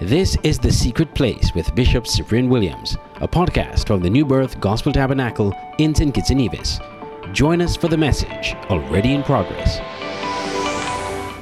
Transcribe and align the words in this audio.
This 0.00 0.36
is 0.42 0.58
The 0.58 0.72
Secret 0.72 1.14
Place 1.14 1.54
with 1.54 1.72
Bishop 1.76 2.08
Cyprian 2.08 2.48
Williams, 2.48 2.96
a 3.20 3.28
podcast 3.28 3.86
from 3.86 4.02
the 4.02 4.10
New 4.10 4.24
Birth 4.24 4.58
Gospel 4.58 4.92
Tabernacle 4.92 5.56
in 5.78 5.94
St. 5.94 6.12
Kitts 6.12 6.30
and 6.30 6.40
Nevis. 6.40 6.80
Join 7.30 7.62
us 7.62 7.76
for 7.76 7.86
the 7.86 7.96
message 7.96 8.56
already 8.70 9.14
in 9.14 9.22
progress. 9.22 9.78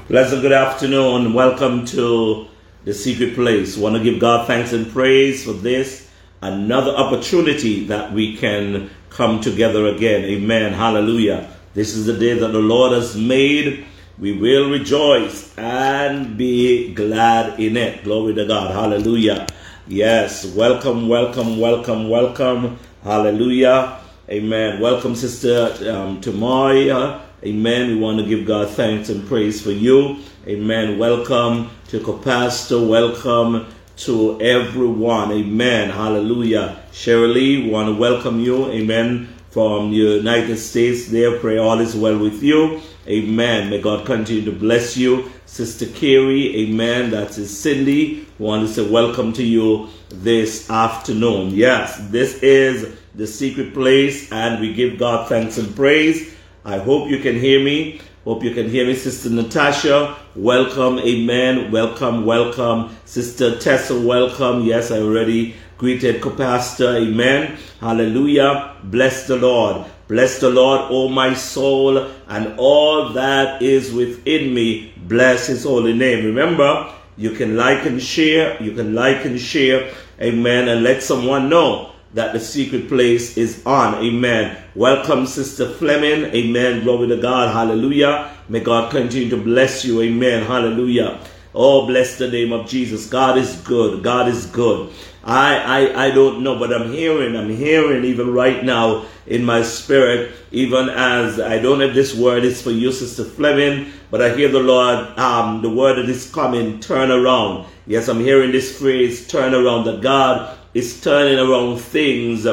Pleasant 0.07 0.43
good 0.43 0.53
afternoon. 0.53 1.33
Welcome 1.33 1.87
to 1.87 2.46
The 2.84 2.93
Secret 2.93 3.34
Place. 3.34 3.79
Want 3.79 3.96
to 3.96 4.02
give 4.02 4.20
God 4.20 4.46
thanks 4.46 4.75
and 4.75 4.87
praise 4.93 5.43
for 5.43 5.55
this, 5.55 6.11
another 6.43 6.91
opportunity 6.91 7.87
that 7.87 8.12
we 8.12 8.37
can 8.37 8.91
come 9.09 9.41
together 9.41 9.87
again. 9.87 10.27
Amen. 10.27 10.75
Hallelujah. 10.75 11.48
This 11.73 11.95
is 11.95 12.05
the 12.05 12.19
day 12.19 12.39
that 12.39 12.48
the 12.48 12.59
Lord 12.59 12.93
has 12.93 13.16
made 13.16 13.87
we 14.19 14.33
will 14.33 14.71
rejoice 14.71 15.57
and 15.57 16.37
be 16.37 16.93
glad 16.95 17.59
in 17.59 17.77
it. 17.77 18.05
Glory 18.05 18.35
to 18.35 18.47
God. 18.47 18.70
Hallelujah. 18.73 19.47
Yes. 19.89 20.45
Welcome, 20.55 21.09
welcome, 21.09 21.59
welcome, 21.59 22.09
welcome. 22.09 22.79
Hallelujah. 23.03 23.98
Amen. 24.29 24.80
Welcome, 24.80 25.15
Sister 25.15 25.67
um, 25.91 26.20
Tamaya. 26.20 27.20
Amen. 27.45 27.89
We 27.89 27.97
want 27.97 28.19
to 28.20 28.27
give 28.27 28.47
God 28.47 28.69
thanks 28.70 29.09
and 29.09 29.27
praise 29.27 29.61
for 29.62 29.73
you. 29.73 30.19
Amen. 30.47 30.98
Welcome 30.98 31.70
to 31.89 32.19
Pastor. 32.23 32.81
Welcome 32.81 33.67
to 33.97 34.41
everyone. 34.41 35.33
Amen. 35.33 35.91
Hallelujah. 35.91 36.83
Shirley, 36.92 37.62
we 37.65 37.70
want 37.70 37.89
to 37.89 37.95
welcome 37.95 38.41
you. 38.41 38.67
Amen. 38.70 39.29
From 39.52 39.91
the 39.91 39.97
United 39.98 40.56
States 40.56 41.09
there. 41.09 41.38
Pray 41.38 41.59
all 41.59 41.79
is 41.79 41.95
well 41.95 42.19
with 42.19 42.42
you. 42.42 42.80
Amen. 43.06 43.69
May 43.69 43.83
God 43.83 44.06
continue 44.06 44.42
to 44.47 44.51
bless 44.51 44.97
you. 44.97 45.30
Sister 45.45 45.84
Carrie, 45.84 46.56
amen. 46.56 47.11
That 47.11 47.37
is 47.37 47.55
Cindy. 47.55 48.27
We 48.38 48.47
want 48.47 48.66
to 48.66 48.73
say 48.73 48.91
welcome 48.91 49.34
to 49.34 49.45
you 49.45 49.88
this 50.09 50.70
afternoon. 50.70 51.50
Yes, 51.50 51.98
this 52.08 52.42
is 52.42 52.97
the 53.14 53.27
secret 53.27 53.75
place, 53.75 54.33
and 54.33 54.58
we 54.58 54.73
give 54.73 54.98
God 54.98 55.28
thanks 55.28 55.58
and 55.58 55.77
praise. 55.77 56.34
I 56.64 56.78
hope 56.78 57.11
you 57.11 57.19
can 57.19 57.39
hear 57.39 57.62
me. 57.62 58.00
Hope 58.25 58.42
you 58.42 58.55
can 58.55 58.70
hear 58.70 58.86
me, 58.86 58.95
Sister 58.95 59.28
Natasha. 59.28 60.17
Welcome, 60.34 60.98
amen. 61.00 61.70
Welcome, 61.70 62.25
welcome. 62.25 62.97
Sister 63.05 63.58
Tessa, 63.58 64.00
welcome. 64.00 64.62
Yes, 64.64 64.91
I 64.91 65.00
already 65.00 65.56
greeted 65.77 66.23
co-pastor, 66.23 66.97
amen. 66.97 67.58
Hallelujah. 67.83 68.77
Bless 68.84 69.27
the 69.27 69.34
Lord. 69.34 69.84
Bless 70.06 70.38
the 70.38 70.50
Lord, 70.50 70.83
O 70.88 71.08
my 71.08 71.34
soul, 71.34 71.98
and 72.28 72.55
all 72.56 73.08
that 73.08 73.61
is 73.61 73.92
within 73.92 74.55
me. 74.55 74.94
Bless 75.08 75.48
his 75.48 75.64
holy 75.64 75.92
name. 75.92 76.24
Remember, 76.24 76.94
you 77.16 77.30
can 77.30 77.56
like 77.56 77.84
and 77.84 78.00
share. 78.00 78.62
You 78.62 78.70
can 78.70 78.94
like 78.94 79.24
and 79.24 79.41
share. 79.41 79.92
Amen. 80.20 80.69
And 80.69 80.84
let 80.84 81.02
someone 81.02 81.48
know 81.48 81.91
that 82.14 82.33
the 82.33 82.39
secret 82.39 82.86
place 82.86 83.36
is 83.36 83.66
on. 83.66 83.96
Amen. 83.96 84.62
Welcome, 84.77 85.27
Sister 85.27 85.69
Fleming. 85.69 86.27
Amen. 86.33 86.84
Glory 86.84 87.08
to 87.08 87.17
God. 87.17 87.52
Hallelujah. 87.52 88.33
May 88.48 88.61
God 88.61 88.92
continue 88.92 89.28
to 89.30 89.36
bless 89.36 89.84
you. 89.84 90.02
Amen. 90.02 90.44
Hallelujah. 90.44 91.19
Oh, 91.52 91.86
bless 91.86 92.17
the 92.17 92.28
name 92.28 92.52
of 92.52 92.69
Jesus. 92.69 93.08
God 93.08 93.39
is 93.39 93.56
good. 93.62 94.05
God 94.05 94.28
is 94.28 94.46
good. 94.46 94.92
I, 95.25 95.56
I, 95.87 96.06
I 96.06 96.11
don't 96.11 96.42
know, 96.42 96.59
but 96.59 96.73
I'm 96.73 96.92
hearing, 96.92 97.37
I'm 97.37 97.48
hearing 97.48 98.05
even 98.05 98.33
right 98.33 98.65
now 98.65 99.06
in 99.27 99.45
my 99.45 99.62
spirit, 99.62 100.33
even 100.51 100.89
as 100.89 101.39
I 101.39 101.59
don't 101.59 101.81
if 101.81 101.95
this 101.95 102.14
word 102.14 102.45
is 102.45 102.61
for 102.61 102.73
you, 102.73 102.91
Sister 102.91 103.25
Fleming, 103.25 103.92
but 104.11 104.20
I 104.20 104.34
hear 104.34 104.48
the 104.48 104.59
Lord, 104.61 105.17
um, 105.19 105.62
the 105.62 105.70
word 105.70 105.97
that 105.97 106.09
is 106.09 106.31
coming, 106.31 106.81
turn 106.81 107.11
around. 107.11 107.67
Yes, 107.87 108.09
I'm 108.09 108.20
hearing 108.20 108.51
this 108.51 108.79
phrase, 108.79 109.29
turn 109.29 109.55
around, 109.55 109.84
that 109.84 110.01
God 110.01 110.59
is 110.75 111.01
turning 111.01 111.39
around 111.39 111.79
things 111.79 112.47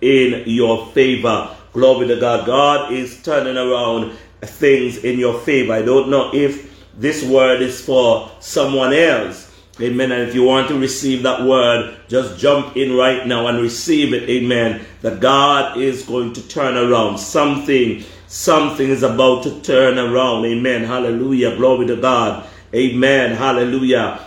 in 0.00 0.42
your 0.46 0.86
favor. 0.88 1.54
Glory 1.72 2.08
to 2.08 2.18
God. 2.18 2.46
God 2.46 2.92
is 2.92 3.22
turning 3.22 3.56
around 3.56 4.16
things 4.42 4.98
in 4.98 5.18
your 5.18 5.38
favor. 5.40 5.74
I 5.74 5.82
don't 5.82 6.08
know 6.08 6.30
if 6.34 6.74
this 6.98 7.22
word 7.22 7.60
is 7.60 7.84
for 7.84 8.30
someone 8.40 8.92
else 8.92 9.45
Amen. 9.78 10.10
And 10.10 10.22
if 10.26 10.34
you 10.34 10.42
want 10.42 10.68
to 10.68 10.78
receive 10.78 11.22
that 11.24 11.42
word, 11.44 11.96
just 12.08 12.38
jump 12.38 12.76
in 12.76 12.96
right 12.96 13.26
now 13.26 13.46
and 13.46 13.60
receive 13.60 14.14
it. 14.14 14.28
Amen. 14.28 14.84
That 15.02 15.20
God 15.20 15.76
is 15.76 16.04
going 16.04 16.32
to 16.32 16.48
turn 16.48 16.76
around 16.76 17.18
something. 17.18 18.02
Something 18.26 18.88
is 18.88 19.02
about 19.02 19.42
to 19.42 19.60
turn 19.60 19.98
around. 19.98 20.46
Amen. 20.46 20.84
Hallelujah. 20.84 21.56
Glory 21.56 21.86
to 21.88 21.96
God. 21.96 22.48
Amen. 22.74 23.36
Hallelujah. 23.36 24.20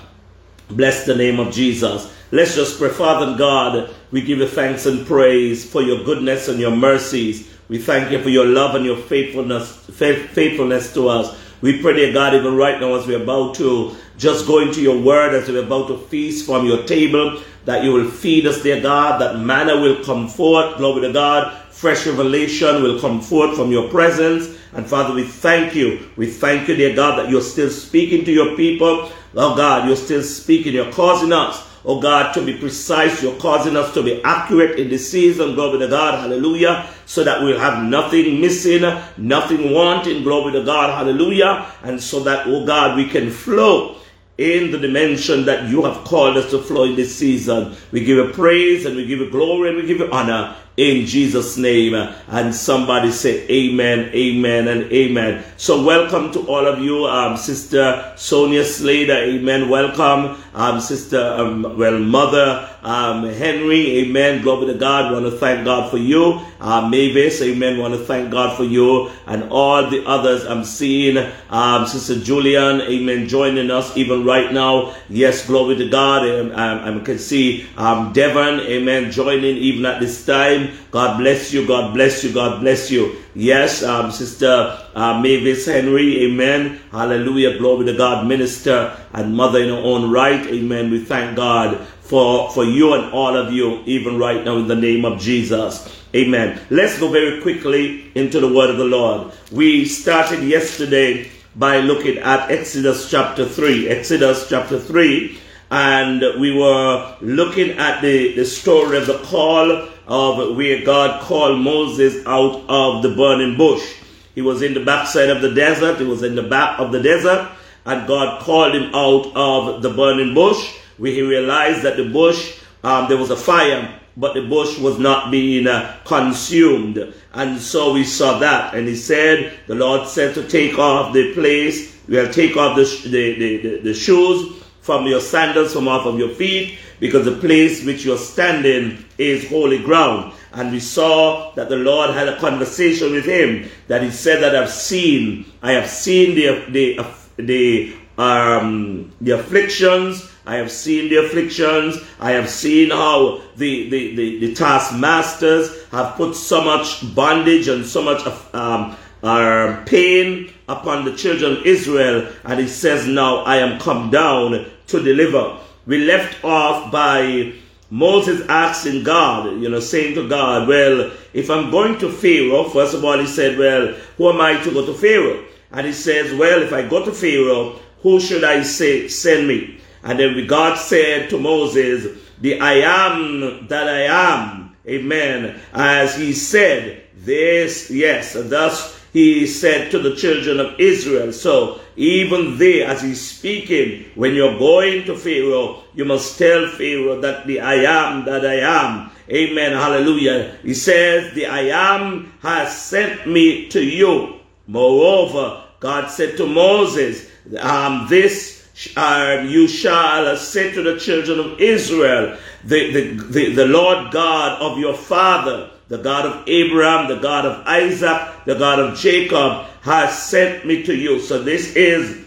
Bless 0.69 1.05
the 1.05 1.15
name 1.15 1.39
of 1.39 1.51
Jesus. 1.51 2.13
Let's 2.31 2.53
just 2.53 2.77
pray. 2.77 2.89
Father 2.89 3.35
God, 3.35 3.89
we 4.11 4.21
give 4.21 4.37
you 4.37 4.47
thanks 4.47 4.85
and 4.85 5.05
praise 5.07 5.67
for 5.67 5.81
your 5.81 6.03
goodness 6.03 6.47
and 6.47 6.59
your 6.59 6.75
mercies. 6.75 7.51
We 7.69 7.79
thank 7.79 8.11
you 8.11 8.21
for 8.21 8.29
your 8.29 8.45
love 8.45 8.75
and 8.75 8.85
your 8.85 8.97
faithfulness, 8.97 9.87
faithfulness 9.87 10.93
to 10.93 11.09
us. 11.09 11.35
We 11.61 11.81
pray, 11.81 11.93
dear 11.93 12.13
God, 12.13 12.35
even 12.35 12.55
right 12.55 12.79
now 12.79 12.93
as 12.95 13.05
we're 13.05 13.21
about 13.21 13.55
to 13.55 13.95
just 14.19 14.45
go 14.45 14.59
into 14.59 14.81
your 14.81 15.01
word, 15.01 15.33
as 15.33 15.47
we're 15.47 15.63
about 15.63 15.87
to 15.87 15.97
feast 15.97 16.45
from 16.45 16.65
your 16.65 16.83
table, 16.83 17.41
that 17.63 17.85
you 17.85 17.93
will 17.93 18.09
feed 18.09 18.45
us, 18.45 18.61
dear 18.61 18.81
God, 18.81 19.21
that 19.21 19.39
manna 19.39 19.79
will 19.79 20.03
come 20.03 20.27
forth, 20.27 20.77
glory 20.77 21.07
to 21.07 21.13
God, 21.13 21.57
fresh 21.71 22.05
revelation 22.05 22.83
will 22.83 22.99
come 22.99 23.21
forth 23.21 23.55
from 23.55 23.71
your 23.71 23.87
presence. 23.89 24.57
And 24.73 24.85
Father, 24.85 25.13
we 25.13 25.23
thank 25.23 25.73
you. 25.73 26.09
We 26.17 26.27
thank 26.29 26.67
you, 26.67 26.75
dear 26.75 26.93
God, 26.93 27.17
that 27.17 27.29
you're 27.29 27.41
still 27.41 27.69
speaking 27.69 28.25
to 28.25 28.31
your 28.31 28.57
people. 28.57 29.09
Oh 29.35 29.55
God, 29.55 29.87
you're 29.87 29.95
still 29.95 30.21
speaking. 30.21 30.73
You're 30.73 30.91
causing 30.91 31.31
us 31.31 31.69
oh 31.85 31.99
God, 31.99 32.33
to 32.33 32.45
be 32.45 32.57
precise. 32.57 33.23
You're 33.23 33.39
causing 33.39 33.75
us 33.75 33.93
to 33.93 34.03
be 34.03 34.21
accurate 34.23 34.79
in 34.79 34.89
this 34.89 35.09
season. 35.09 35.55
Glory 35.55 35.79
to 35.79 35.87
God. 35.87 36.19
Hallelujah. 36.19 36.87
So 37.05 37.23
that 37.23 37.41
we'll 37.41 37.59
have 37.59 37.83
nothing 37.83 38.41
missing, 38.41 38.81
nothing 39.17 39.71
wanting. 39.71 40.23
Glory 40.23 40.53
to 40.53 40.63
God. 40.63 40.95
Hallelujah. 40.97 41.71
And 41.83 42.01
so 42.01 42.19
that, 42.21 42.47
oh 42.47 42.65
God, 42.65 42.95
we 42.95 43.07
can 43.07 43.31
flow 43.31 43.98
in 44.39 44.71
the 44.71 44.77
dimension 44.77 45.43
that 45.43 45.67
you 45.69 45.83
have 45.83 46.05
called 46.05 46.37
us 46.37 46.49
to 46.49 46.59
flow 46.59 46.85
in 46.85 46.95
this 46.95 47.13
season. 47.13 47.75
We 47.91 47.99
give 48.05 48.15
you 48.17 48.31
praise 48.31 48.85
and 48.85 48.95
we 48.95 49.05
give 49.05 49.19
you 49.19 49.29
glory 49.29 49.67
and 49.67 49.77
we 49.77 49.85
give 49.85 49.97
you 49.97 50.09
honor 50.11 50.55
in 50.79 51.05
Jesus' 51.05 51.57
name. 51.57 51.93
And 52.27 52.55
somebody 52.55 53.11
say 53.11 53.45
amen, 53.49 54.11
amen, 54.13 54.67
and 54.67 54.91
amen. 54.91 55.43
So 55.57 55.83
welcome 55.83 56.31
to 56.31 56.39
all 56.47 56.65
of 56.65 56.79
you, 56.79 57.05
um, 57.05 57.35
Sister 57.35 58.13
Sonia 58.15 58.63
Slater, 58.63 59.17
amen. 59.17 59.67
Welcome, 59.69 60.41
um, 60.53 60.79
Sister, 60.79 61.19
um, 61.19 61.77
well, 61.77 61.99
Mother 61.99 62.69
um, 62.81 63.25
Henry, 63.25 63.99
amen. 63.99 64.41
Glory 64.41 64.67
to 64.67 64.79
God. 64.79 65.11
We 65.11 65.21
want 65.21 65.33
to 65.33 65.37
thank 65.37 65.65
God 65.65 65.91
for 65.91 65.97
you. 65.97 66.41
Uh, 66.61 66.87
Mavis, 66.87 67.41
amen. 67.41 67.75
We 67.75 67.81
want 67.81 67.93
to 67.93 68.05
thank 68.05 68.31
God 68.31 68.55
for 68.55 68.63
you 68.63 69.09
and 69.27 69.49
all 69.51 69.89
the 69.89 70.05
others 70.05 70.45
I'm 70.45 70.63
seeing. 70.63 71.17
Um, 71.49 71.87
Sister 71.87 72.19
Julian, 72.19 72.81
amen, 72.81 73.27
joining 73.27 73.69
us 73.71 73.95
even 73.97 74.23
right 74.25 74.51
now. 74.53 74.95
Yes, 75.09 75.45
glory 75.45 75.75
to 75.77 75.89
God. 75.89 76.27
Um, 76.27 76.51
um 76.51 76.99
I 76.99 77.03
can 77.03 77.19
see 77.19 77.67
um, 77.77 78.13
Devon, 78.13 78.61
amen, 78.61 79.11
joining 79.11 79.57
even 79.57 79.85
at 79.85 79.99
this 79.99 80.25
time. 80.25 80.68
God 80.91 81.17
bless 81.17 81.53
you. 81.53 81.67
God 81.67 81.93
bless 81.93 82.23
you. 82.23 82.33
God 82.33 82.61
bless 82.61 82.91
you. 82.91 83.15
Yes, 83.35 83.83
um, 83.83 84.11
Sister 84.11 84.77
uh, 84.95 85.19
Mavis 85.21 85.65
Henry. 85.65 86.25
Amen. 86.25 86.79
Hallelujah. 86.91 87.57
Glory 87.57 87.85
to 87.85 87.93
God. 87.93 88.27
Minister 88.27 88.97
and 89.13 89.35
mother 89.35 89.61
in 89.61 89.69
her 89.69 89.75
own 89.75 90.11
right. 90.11 90.45
Amen. 90.47 90.91
We 90.91 91.03
thank 91.03 91.35
God 91.35 91.79
for, 92.01 92.51
for 92.51 92.63
you 92.63 92.93
and 92.93 93.13
all 93.13 93.35
of 93.35 93.53
you, 93.53 93.83
even 93.85 94.17
right 94.17 94.43
now 94.43 94.57
in 94.57 94.67
the 94.67 94.75
name 94.75 95.05
of 95.05 95.19
Jesus. 95.19 95.95
Amen. 96.15 96.59
Let's 96.69 96.99
go 96.99 97.09
very 97.09 97.41
quickly 97.41 98.11
into 98.15 98.39
the 98.39 98.51
word 98.51 98.71
of 98.71 98.77
the 98.77 98.85
Lord. 98.85 99.31
We 99.51 99.85
started 99.85 100.43
yesterday 100.43 101.29
by 101.55 101.79
looking 101.79 102.17
at 102.17 102.49
Exodus 102.49 103.11
chapter 103.11 103.45
3. 103.47 103.89
Exodus 103.89 104.49
chapter 104.49 104.79
3 104.79 105.39
and 105.71 106.21
we 106.39 106.55
were 106.57 107.15
looking 107.21 107.71
at 107.77 108.01
the, 108.01 108.35
the 108.35 108.45
story 108.45 108.97
of 108.97 109.05
the 109.05 109.19
call 109.19 109.87
of 110.09 110.57
where 110.57 110.83
God 110.83 111.21
called 111.21 111.59
Moses 111.61 112.25
out 112.25 112.63
of 112.67 113.03
the 113.03 113.15
burning 113.15 113.55
bush. 113.57 113.95
He 114.33 114.41
was 114.41 114.61
in 114.61 114.73
the 114.73 114.83
backside 114.83 115.29
of 115.29 115.41
the 115.41 115.53
desert, 115.53 115.99
he 115.99 116.05
was 116.05 116.23
in 116.23 116.35
the 116.35 116.43
back 116.43 116.79
of 116.79 116.91
the 116.91 117.01
desert, 117.01 117.49
and 117.85 118.07
God 118.07 118.41
called 118.41 118.73
him 118.73 118.93
out 118.93 119.31
of 119.35 119.83
the 119.83 119.91
burning 119.91 120.33
bush, 120.33 120.75
where 120.97 121.11
he 121.11 121.21
realized 121.21 121.83
that 121.83 121.95
the 121.95 122.09
bush, 122.09 122.59
um, 122.83 123.07
there 123.07 123.17
was 123.17 123.29
a 123.29 123.37
fire, 123.37 123.99
but 124.17 124.33
the 124.33 124.47
bush 124.47 124.77
was 124.79 124.97
not 124.97 125.31
being 125.31 125.67
uh, 125.67 125.95
consumed. 126.05 127.13
And 127.33 127.59
so 127.59 127.93
we 127.93 128.03
saw 128.03 128.39
that. 128.39 128.73
And 128.73 128.87
he 128.87 128.95
said, 128.95 129.59
the 129.67 129.75
Lord 129.75 130.07
said 130.07 130.33
to 130.35 130.47
take 130.47 130.77
off 130.77 131.13
the 131.13 131.33
place, 131.33 131.97
we'll 132.07 132.33
take 132.33 132.57
off 132.57 132.75
the, 132.75 133.09
the, 133.09 133.35
the, 133.35 133.79
the 133.79 133.93
shoes 133.93 134.61
from 134.81 135.05
your 135.05 135.21
sandals 135.21 135.73
from 135.73 135.87
off 135.87 136.05
of 136.05 136.17
your 136.17 136.29
feet, 136.29 136.79
because 136.99 137.25
the 137.25 137.37
place 137.37 137.85
which 137.85 138.03
you're 138.03 138.17
standing 138.17 139.05
is 139.19 139.47
holy 139.49 139.79
ground. 139.83 140.33
And 140.53 140.71
we 140.71 140.79
saw 140.79 141.53
that 141.55 141.69
the 141.69 141.75
Lord 141.75 142.11
had 142.11 142.27
a 142.27 142.39
conversation 142.39 143.11
with 143.11 143.25
him, 143.25 143.69
that 143.87 144.01
he 144.01 144.09
said 144.09 144.41
that 144.41 144.55
I've 144.55 144.71
seen, 144.71 145.45
I 145.61 145.73
have 145.73 145.89
seen 145.89 146.35
the, 146.35 146.65
the, 146.71 147.05
the, 147.37 147.95
um, 148.17 149.11
the 149.21 149.31
afflictions 149.31 150.29
I 150.49 150.55
have 150.55 150.71
seen 150.71 151.09
the 151.09 151.17
afflictions. 151.17 151.97
I 152.19 152.31
have 152.31 152.49
seen 152.49 152.89
how 152.89 153.39
the, 153.55 153.87
the, 153.91 154.15
the, 154.15 154.39
the 154.39 154.55
taskmasters 154.55 155.87
have 155.89 156.15
put 156.15 156.35
so 156.35 156.63
much 156.63 157.13
bondage 157.13 157.67
and 157.67 157.85
so 157.85 158.01
much 158.01 158.25
um, 158.55 158.97
uh, 159.21 159.83
pain 159.85 160.51
upon 160.67 161.05
the 161.05 161.15
children 161.15 161.57
of 161.57 161.65
Israel. 161.67 162.33
And 162.45 162.59
he 162.59 162.67
says, 162.67 163.05
Now 163.05 163.43
I 163.43 163.57
am 163.57 163.79
come 163.79 164.09
down 164.09 164.65
to 164.87 165.03
deliver. 165.03 165.59
We 165.85 165.99
left 165.99 166.43
off 166.43 166.91
by 166.91 167.53
Moses 167.89 168.47
asking 168.47 169.03
God, 169.03 169.59
you 169.61 169.69
know, 169.69 169.79
saying 169.79 170.15
to 170.15 170.29
God, 170.29 170.67
Well, 170.67 171.11
if 171.33 171.49
I'm 171.49 171.71
going 171.71 171.97
to 171.99 172.11
Pharaoh, 172.11 172.65
first 172.65 172.93
of 172.93 173.03
all, 173.03 173.17
he 173.17 173.25
said, 173.25 173.57
Well, 173.57 173.93
who 174.17 174.29
am 174.29 174.39
I 174.39 174.61
to 174.63 174.71
go 174.71 174.85
to 174.85 174.93
Pharaoh? 174.93 175.43
And 175.71 175.87
he 175.87 175.93
says, 175.93 176.33
Well, 176.33 176.61
if 176.61 176.71
I 176.71 176.87
go 176.87 177.03
to 177.03 177.11
Pharaoh, 177.11 177.79
who 178.01 178.19
should 178.19 178.43
I 178.43 178.63
say 178.63 179.07
send 179.07 179.47
me? 179.47 179.79
And 180.03 180.19
then 180.19 180.47
God 180.47 180.77
said 180.77 181.29
to 181.31 181.39
Moses, 181.39 182.17
The 182.39 182.59
I 182.59 182.73
am 182.75 183.67
that 183.67 183.87
I 183.87 184.01
am. 184.01 184.75
Amen. 184.87 185.59
As 185.73 186.15
he 186.15 186.33
said, 186.33 187.03
This, 187.15 187.89
yes, 187.89 188.33
thus 188.33 188.98
he 189.11 189.47
said 189.47 189.91
to 189.91 189.99
the 189.99 190.15
children 190.15 190.59
of 190.59 190.79
Israel. 190.79 191.33
So 191.33 191.81
even 191.95 192.57
there, 192.57 192.87
as 192.87 193.01
he's 193.01 193.21
speaking, 193.21 194.05
when 194.15 194.35
you're 194.35 194.57
going 194.59 195.05
to 195.05 195.17
Pharaoh, 195.17 195.83
you 195.93 196.05
must 196.05 196.37
tell 196.37 196.67
Pharaoh 196.67 197.19
that 197.21 197.47
the 197.47 197.59
I 197.59 197.75
am 197.75 198.25
that 198.25 198.45
I 198.45 198.59
am. 198.59 199.11
Amen. 199.29 199.73
Hallelujah. 199.73 200.57
He 200.63 200.73
says, 200.73 201.33
the 201.33 201.45
I 201.45 201.69
am 201.97 202.33
has 202.41 202.75
sent 202.75 203.27
me 203.27 203.67
to 203.69 203.83
you. 203.83 204.39
Moreover, 204.67 205.63
God 205.79 206.09
said 206.09 206.37
to 206.37 206.47
Moses, 206.47 207.29
um, 207.59 208.07
this 208.09 208.59
uh, 208.95 209.45
you 209.47 209.67
shall 209.67 210.37
say 210.37 210.71
to 210.71 210.81
the 210.81 210.99
children 210.99 211.39
of 211.39 211.59
Israel, 211.59 212.37
the, 212.63 212.91
the, 212.91 213.23
the, 213.25 213.53
the 213.53 213.65
Lord 213.65 214.11
God 214.11 214.61
of 214.61 214.77
your 214.77 214.93
father, 214.93 215.69
the 215.89 215.97
God 215.97 216.25
of 216.25 216.47
Abraham, 216.47 217.07
the 217.07 217.19
God 217.19 217.45
of 217.45 217.65
Isaac, 217.67 218.45
the 218.45 218.55
God 218.55 218.79
of 218.79 218.97
Jacob, 218.97 219.65
has 219.81 220.17
sent 220.17 220.65
me 220.65 220.83
to 220.83 220.95
you. 220.95 221.19
So 221.19 221.41
this 221.41 221.75
is 221.75 222.25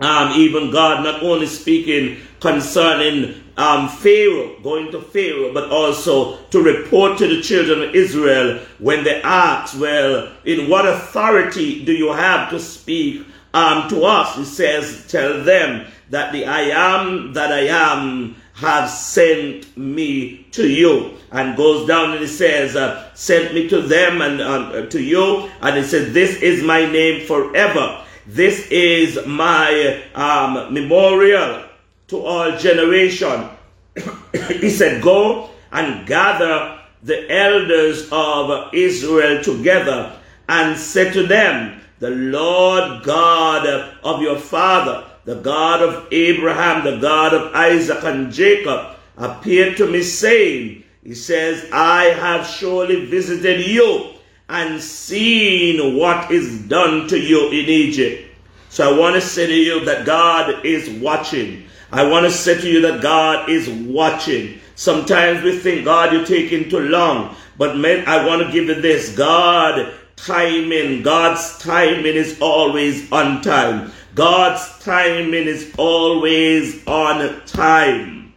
um, 0.00 0.32
even 0.32 0.70
God 0.70 1.04
not 1.04 1.22
only 1.22 1.46
speaking 1.46 2.18
concerning 2.40 3.42
um, 3.56 3.88
Pharaoh, 3.88 4.58
going 4.62 4.90
to 4.92 5.00
Pharaoh, 5.00 5.52
but 5.52 5.70
also 5.70 6.38
to 6.46 6.62
report 6.62 7.18
to 7.18 7.28
the 7.28 7.40
children 7.40 7.82
of 7.82 7.94
Israel 7.94 8.60
when 8.78 9.04
they 9.04 9.22
ask, 9.22 9.78
well, 9.78 10.32
in 10.44 10.68
what 10.68 10.86
authority 10.86 11.84
do 11.84 11.92
you 11.92 12.12
have 12.12 12.50
to 12.50 12.58
speak 12.58 13.26
um, 13.54 13.88
to 13.88 14.04
us? 14.04 14.36
He 14.36 14.44
says, 14.44 15.06
tell 15.08 15.42
them 15.42 15.86
that 16.10 16.32
the 16.32 16.44
I 16.44 16.62
am 16.62 17.32
that 17.32 17.52
I 17.52 17.66
am 17.66 18.36
have 18.54 18.88
sent 18.88 19.76
me 19.76 20.46
to 20.52 20.68
you. 20.68 21.14
And 21.32 21.56
goes 21.56 21.86
down 21.86 22.12
and 22.12 22.20
he 22.20 22.26
says, 22.26 22.76
uh, 22.76 23.12
sent 23.14 23.54
me 23.54 23.68
to 23.68 23.82
them 23.82 24.22
and 24.22 24.40
uh, 24.40 24.86
to 24.86 25.02
you. 25.02 25.50
And 25.60 25.76
he 25.76 25.82
said, 25.82 26.12
this 26.12 26.40
is 26.40 26.62
my 26.62 26.90
name 26.90 27.26
forever. 27.26 28.04
This 28.26 28.68
is 28.70 29.26
my 29.26 30.02
um, 30.14 30.72
memorial 30.72 31.64
to 32.08 32.20
all 32.20 32.56
generation. 32.56 33.48
he 34.32 34.70
said, 34.70 35.02
go 35.02 35.50
and 35.72 36.06
gather 36.06 36.80
the 37.02 37.30
elders 37.30 38.08
of 38.12 38.72
Israel 38.72 39.42
together 39.42 40.16
and 40.48 40.78
say 40.78 41.12
to 41.12 41.26
them, 41.26 41.80
the 41.98 42.10
Lord 42.10 43.02
God 43.02 43.66
of 44.02 44.22
your 44.22 44.38
father, 44.38 45.10
the 45.24 45.36
God 45.36 45.82
of 45.82 46.06
Abraham, 46.12 46.84
the 46.84 46.98
God 46.98 47.32
of 47.32 47.54
Isaac 47.54 48.04
and 48.04 48.32
Jacob, 48.32 48.96
appeared 49.16 49.76
to 49.78 49.86
me 49.86 50.02
saying, 50.02 50.84
He 51.02 51.14
says, 51.14 51.68
I 51.72 52.04
have 52.04 52.46
surely 52.46 53.06
visited 53.06 53.66
you 53.66 54.14
and 54.48 54.80
seen 54.80 55.96
what 55.96 56.30
is 56.30 56.60
done 56.62 57.08
to 57.08 57.18
you 57.18 57.48
in 57.48 57.68
Egypt. 57.68 58.30
So 58.68 58.94
I 58.94 58.98
want 58.98 59.14
to 59.14 59.20
say 59.20 59.46
to 59.46 59.54
you 59.54 59.84
that 59.84 60.04
God 60.04 60.64
is 60.66 60.90
watching. 61.00 61.64
I 61.92 62.04
want 62.04 62.26
to 62.26 62.30
say 62.30 62.60
to 62.60 62.68
you 62.68 62.80
that 62.82 63.02
God 63.02 63.48
is 63.48 63.68
watching. 63.68 64.58
Sometimes 64.74 65.42
we 65.44 65.58
think, 65.58 65.84
God, 65.84 66.12
you're 66.12 66.26
taking 66.26 66.68
too 66.68 66.80
long. 66.80 67.36
But 67.56 67.76
men, 67.76 68.04
I 68.08 68.26
want 68.26 68.42
to 68.44 68.52
give 68.52 68.66
you 68.66 68.74
this. 68.74 69.16
God 69.16 69.94
timing, 70.16 71.02
God's 71.02 71.58
timing 71.58 72.14
is 72.14 72.38
always 72.40 73.10
on 73.12 73.42
time. 73.42 73.92
God's 74.14 74.78
timing 74.78 75.46
is 75.46 75.74
always 75.76 76.86
on 76.86 77.44
time. 77.46 78.32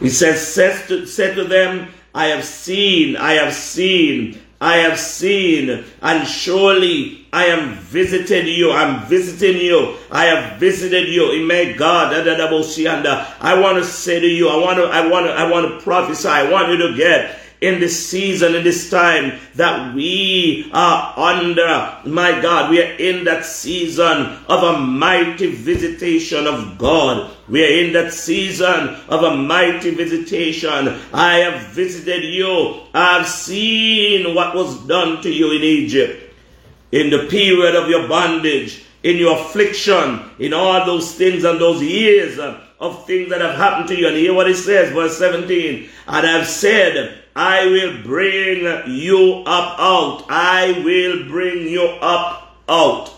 He 0.00 0.08
says, 0.08 0.46
says 0.46 0.88
to, 0.88 1.06
said 1.06 1.36
to 1.36 1.44
them, 1.44 1.88
I 2.14 2.26
have 2.26 2.44
seen, 2.44 3.16
I 3.16 3.34
have 3.34 3.54
seen, 3.54 4.40
I 4.60 4.76
have 4.76 4.98
seen, 4.98 5.84
and 6.02 6.28
surely 6.28 7.26
I 7.32 7.46
am 7.46 7.74
visiting 7.74 8.46
you. 8.46 8.70
I'm 8.70 9.06
visiting 9.06 9.56
you. 9.56 9.96
I 10.10 10.26
have 10.26 10.60
visited 10.60 11.08
you. 11.08 11.44
May 11.46 11.72
God, 11.72 12.12
uh, 12.14 13.34
I 13.40 13.58
want 13.58 13.78
to 13.78 13.84
say 13.84 14.20
to 14.20 14.26
you, 14.26 14.48
I 14.48 14.56
want 14.56 14.78
to, 14.78 14.84
I 14.84 15.06
want 15.06 15.26
to, 15.26 15.32
I 15.32 15.50
want 15.50 15.68
to 15.68 15.80
prophesy. 15.82 16.28
I 16.28 16.50
want 16.50 16.68
you 16.68 16.76
to 16.76 16.96
get 16.96 17.41
in 17.62 17.78
this 17.78 18.08
season, 18.08 18.56
in 18.56 18.64
this 18.64 18.90
time 18.90 19.38
that 19.54 19.94
we 19.94 20.68
are 20.74 21.14
under. 21.16 21.96
My 22.04 22.40
God, 22.40 22.70
we 22.70 22.82
are 22.82 22.92
in 22.96 23.24
that 23.24 23.46
season 23.46 24.36
of 24.48 24.62
a 24.64 24.78
mighty 24.80 25.52
visitation 25.52 26.48
of 26.48 26.76
God. 26.76 27.30
We 27.48 27.64
are 27.64 27.86
in 27.86 27.92
that 27.92 28.12
season 28.12 28.96
of 29.08 29.22
a 29.22 29.36
mighty 29.36 29.90
visitation. 29.94 31.00
I 31.14 31.38
have 31.38 31.68
visited 31.68 32.24
you. 32.24 32.82
I 32.92 33.18
have 33.18 33.28
seen 33.28 34.34
what 34.34 34.56
was 34.56 34.84
done 34.88 35.22
to 35.22 35.30
you 35.30 35.52
in 35.52 35.62
Egypt. 35.62 36.34
In 36.90 37.10
the 37.10 37.28
period 37.28 37.76
of 37.76 37.88
your 37.88 38.08
bondage, 38.08 38.84
in 39.04 39.16
your 39.16 39.38
affliction, 39.38 40.20
in 40.40 40.52
all 40.52 40.84
those 40.84 41.14
things 41.14 41.44
and 41.44 41.60
those 41.60 41.80
years 41.80 42.38
of 42.38 43.06
things 43.06 43.30
that 43.30 43.40
have 43.40 43.54
happened 43.54 43.88
to 43.88 43.96
you. 43.96 44.08
And 44.08 44.16
hear 44.16 44.34
what 44.34 44.50
it 44.50 44.56
says, 44.56 44.92
verse 44.92 45.16
17. 45.16 45.88
And 46.08 46.26
I've 46.26 46.48
said, 46.48 47.21
I 47.34 47.66
will 47.66 48.02
bring 48.02 48.60
you 48.90 49.42
up 49.46 49.78
out. 49.78 50.26
I 50.28 50.82
will 50.84 51.28
bring 51.28 51.66
you 51.66 51.82
up 51.82 52.56
out. 52.68 53.10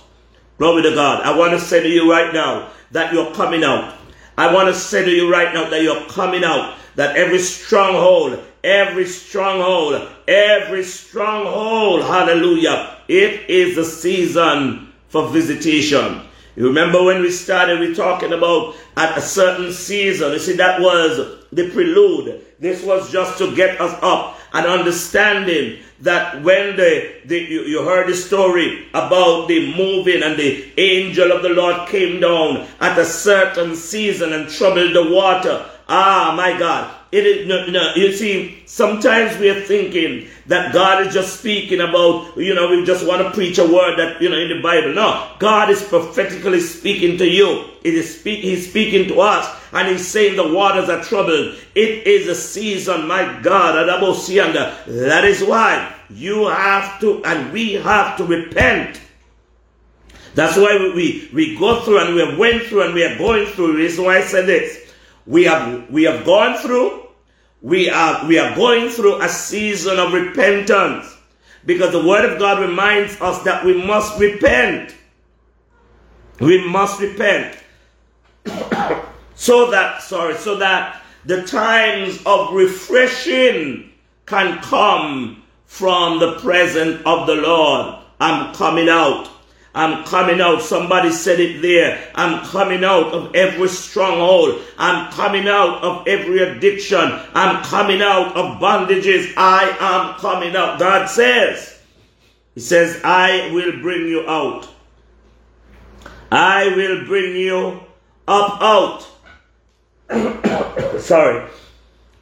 Glory 0.59 0.83
to 0.83 0.95
God. 0.95 1.23
I 1.23 1.37
want 1.37 1.53
to 1.53 1.61
say 1.61 1.83
to 1.83 1.89
you 1.89 2.11
right 2.11 2.33
now 2.33 2.71
that 2.93 3.13
you're 3.13 3.35
coming 3.35 3.65
out. 3.65 3.97
I 4.39 4.53
want 4.53 4.69
to 4.69 4.75
say 4.75 5.05
to 5.05 5.11
you 5.11 5.31
right 5.33 5.53
now 5.53 5.69
that 5.69 5.83
you're 5.83 6.07
coming 6.07 6.45
out. 6.45 6.77
That 6.95 7.17
every 7.17 7.41
stronghold, 7.41 8.41
every 8.63 9.05
stronghold, 9.07 10.09
every 10.29 10.85
stronghold, 10.85 12.03
hallelujah, 12.03 12.99
it 13.09 13.51
is 13.51 13.75
the 13.75 13.85
season 13.85 14.93
for 15.09 15.29
visitation. 15.29 16.23
You 16.55 16.69
remember 16.69 17.03
when 17.03 17.21
we 17.21 17.33
started, 17.33 17.81
we 17.81 17.95
talking 17.97 18.33
about 18.33 18.77
at 18.97 19.19
a 19.19 19.21
certain 19.21 19.73
season. 19.73 20.31
You 20.33 20.39
see, 20.39 20.57
that 20.57 20.81
was 20.81 21.44
the 21.55 21.71
prelude. 21.71 22.45
This 22.59 22.83
was 22.83 23.11
just 23.11 23.39
to 23.39 23.55
get 23.55 23.81
us 23.81 23.97
up 24.03 24.39
and 24.53 24.67
understanding 24.67 25.81
that 26.01 26.43
when 26.43 26.77
the, 26.77 27.17
the 27.25 27.39
you, 27.39 27.63
you, 27.63 27.83
heard 27.83 28.09
the 28.09 28.15
story 28.15 28.87
about 28.95 29.49
the 29.49 29.75
moving 29.77 30.23
and 30.23 30.39
the 30.39 30.73
angel 30.79 31.33
of 31.33 31.43
the 31.43 31.49
Lord 31.49 31.89
came 31.89 32.21
down 32.21 32.67
at 32.81 32.99
a 32.99 33.05
certain 33.05 33.75
season 33.75 34.33
and 34.33 34.49
troubled 34.49 34.95
the 34.95 35.11
water. 35.11 35.65
Ah, 35.89 36.35
my 36.37 36.59
God. 36.59 36.95
It 37.15 37.27
is, 37.27 37.47
no, 37.47 37.65
no, 37.67 37.95
you 37.95 38.13
see, 38.13 38.61
sometimes 38.67 39.39
we 39.39 39.49
are 39.49 39.61
thinking 39.61 40.27
that 40.49 40.73
God 40.73 41.07
is 41.07 41.15
just 41.15 41.39
speaking 41.39 41.81
about, 41.81 42.37
you 42.37 42.57
know, 42.57 42.69
we 42.69 42.85
just 42.85 43.07
want 43.07 43.23
to 43.23 43.31
preach 43.31 43.57
a 43.59 43.63
word 43.65 44.01
that, 44.01 44.21
you 44.21 44.29
know, 44.29 44.37
in 44.37 44.49
the 44.49 44.61
Bible. 44.61 44.93
No, 44.95 45.31
God 45.39 45.71
is 45.71 45.81
prophetically 45.81 46.59
speaking 46.59 47.17
to 47.19 47.25
you. 47.25 47.67
It 47.85 47.95
is 47.95 48.19
speak, 48.19 48.41
He's 48.41 48.69
speaking 48.69 49.07
to 49.11 49.21
us 49.21 49.49
and 49.73 49.87
He's 49.87 50.09
saying 50.09 50.35
the 50.35 50.53
waters 50.53 50.89
are 50.89 51.05
troubled. 51.05 51.55
It 51.77 52.05
is 52.05 52.27
a 52.27 52.35
season, 52.35 53.07
my 53.07 53.41
God, 53.43 53.75
that 53.87 55.25
is 55.25 55.45
why 55.45 55.95
you 56.11 56.49
have 56.49 56.99
to 56.99 57.25
and 57.25 57.53
we 57.53 57.75
have 57.75 58.17
to 58.17 58.25
repent. 58.25 59.01
That's 60.35 60.57
why 60.57 60.77
we, 60.79 60.93
we, 60.95 61.31
we 61.33 61.57
go 61.61 61.81
through 61.83 62.01
and 62.01 62.17
we 62.17 62.27
have 62.27 62.37
went 62.37 62.65
through 62.65 62.87
and 62.87 62.93
we 62.93 63.05
are 63.05 63.17
going 63.17 63.47
through. 63.47 63.75
The 63.75 63.79
reason 63.79 64.05
why 64.05 64.19
I 64.19 64.23
said 64.23 64.47
this. 64.47 64.81
We 65.27 65.45
have, 65.45 65.89
we 65.91 66.03
have 66.03 66.27
gone 66.27 66.59
through 66.59 67.04
we 67.65 67.89
are, 67.89 68.27
we 68.29 68.39
are 68.39 68.55
going 68.55 68.91
through 68.91 69.23
a 69.23 69.29
season 69.29 69.99
of 69.99 70.13
repentance 70.13 71.17
because 71.65 71.93
the 71.93 72.07
Word 72.07 72.31
of 72.31 72.39
God 72.39 72.61
reminds 72.61 73.19
us 73.23 73.43
that 73.45 73.65
we 73.65 73.83
must 73.87 74.21
repent. 74.21 74.95
We 76.41 76.63
must 76.69 77.01
repent. 77.01 77.57
so 79.35 79.71
that, 79.71 80.03
sorry, 80.03 80.35
so 80.35 80.57
that 80.57 81.03
the 81.25 81.43
times 81.45 82.21
of 82.27 82.53
refreshing 82.53 83.91
can 84.27 84.59
come 84.59 85.43
from 85.65 86.19
the 86.19 86.39
presence 86.41 87.01
of 87.07 87.27
the 87.27 87.37
Lord. 87.37 87.99
I'm 88.21 88.55
coming 88.55 88.91
out. 88.91 89.31
I'm 89.75 90.05
coming 90.05 90.41
out. 90.41 90.63
Somebody 90.63 91.11
said 91.11 91.41
it 91.41 91.61
there. 91.61 92.11
I'm 92.15 92.45
coming 92.47 92.85
out 92.85 93.13
of 93.13 93.35
every 93.35 93.69
stronghold. 93.69 94.61
I'm 94.79 95.11
coming 95.13 95.49
out 95.49 95.83
of 95.83 96.07
every 96.07 96.39
addiction. 96.39 97.01
I'm 97.35 97.63
coming 97.65 98.01
out 98.01 98.37
of 98.37 98.61
bondages. 98.61 99.35
I 99.37 99.77
am 99.81 100.21
coming 100.21 100.55
out. 100.55 100.79
God 100.79 101.07
says, 101.07 101.81
He 102.55 102.61
says, 102.61 103.01
I 103.03 103.51
will 103.53 103.81
bring 103.81 104.07
you 104.07 104.29
out. 104.29 104.69
I 106.31 106.69
will 106.77 107.05
bring 107.05 107.37
you 107.37 107.81
up 108.29 108.63
out. 108.63 109.09
Sorry. 111.01 111.49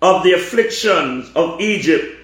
Of 0.00 0.24
the 0.24 0.32
afflictions 0.32 1.30
of 1.36 1.60
Egypt 1.60 2.16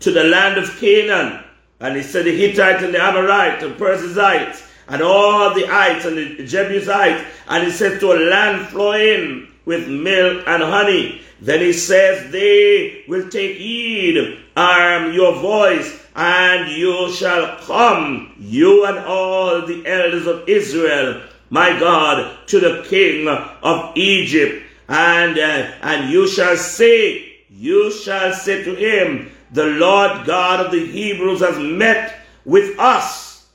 to 0.00 0.10
the 0.10 0.24
land 0.24 0.58
of 0.58 0.68
Canaan. 0.78 1.43
And 1.84 1.96
he 1.96 2.02
said 2.02 2.24
the 2.24 2.34
Hittite 2.34 2.82
and 2.82 2.94
the 2.94 3.02
Amorite 3.02 3.62
and 3.62 3.76
Perizzite 3.76 4.58
and 4.88 5.02
all 5.02 5.52
the 5.52 5.68
ites 5.68 6.06
and 6.06 6.16
the 6.16 6.46
Jebusites. 6.46 7.22
And 7.46 7.64
he 7.64 7.70
said 7.70 8.00
to 8.00 8.12
a 8.12 8.24
land 8.30 8.68
flowing 8.68 9.48
with 9.66 9.86
milk 9.86 10.44
and 10.46 10.62
honey. 10.62 11.20
Then 11.42 11.60
he 11.60 11.74
says, 11.74 12.32
They 12.32 13.04
will 13.06 13.28
take 13.28 13.58
heed, 13.58 14.38
arm 14.56 15.12
your 15.12 15.34
voice, 15.34 16.02
and 16.16 16.72
you 16.72 17.12
shall 17.12 17.58
come, 17.58 18.34
you 18.38 18.86
and 18.86 19.00
all 19.00 19.66
the 19.66 19.86
elders 19.86 20.26
of 20.26 20.48
Israel, 20.48 21.20
my 21.50 21.78
God, 21.78 22.46
to 22.46 22.60
the 22.60 22.82
king 22.88 23.28
of 23.28 23.94
Egypt. 23.94 24.62
And, 24.88 25.38
uh, 25.38 25.72
and 25.82 26.10
you 26.10 26.28
shall 26.28 26.56
say, 26.56 27.34
you 27.50 27.92
shall 27.92 28.32
say 28.32 28.64
to 28.64 28.74
him, 28.74 29.30
the 29.54 29.66
Lord 29.66 30.26
God 30.26 30.66
of 30.66 30.72
the 30.72 30.84
Hebrews 30.84 31.40
has 31.40 31.56
met 31.58 32.16
with 32.44 32.76
us. 32.78 33.46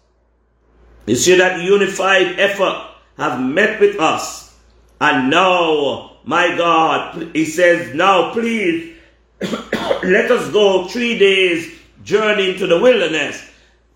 You 1.06 1.16
see 1.16 1.36
that 1.36 1.62
unified 1.62 2.40
effort 2.40 2.88
have 3.18 3.42
met 3.42 3.82
with 3.82 4.00
us. 4.00 4.58
And 5.02 5.30
now, 5.30 6.18
my 6.24 6.56
God, 6.56 7.32
he 7.34 7.44
says, 7.44 7.94
now 7.94 8.32
please 8.32 8.96
let 9.42 10.32
us 10.32 10.50
go 10.52 10.88
three 10.88 11.20
days 11.20 11.76
journey 12.04 12.52
into 12.52 12.66
the 12.66 12.80
wilderness 12.80 13.50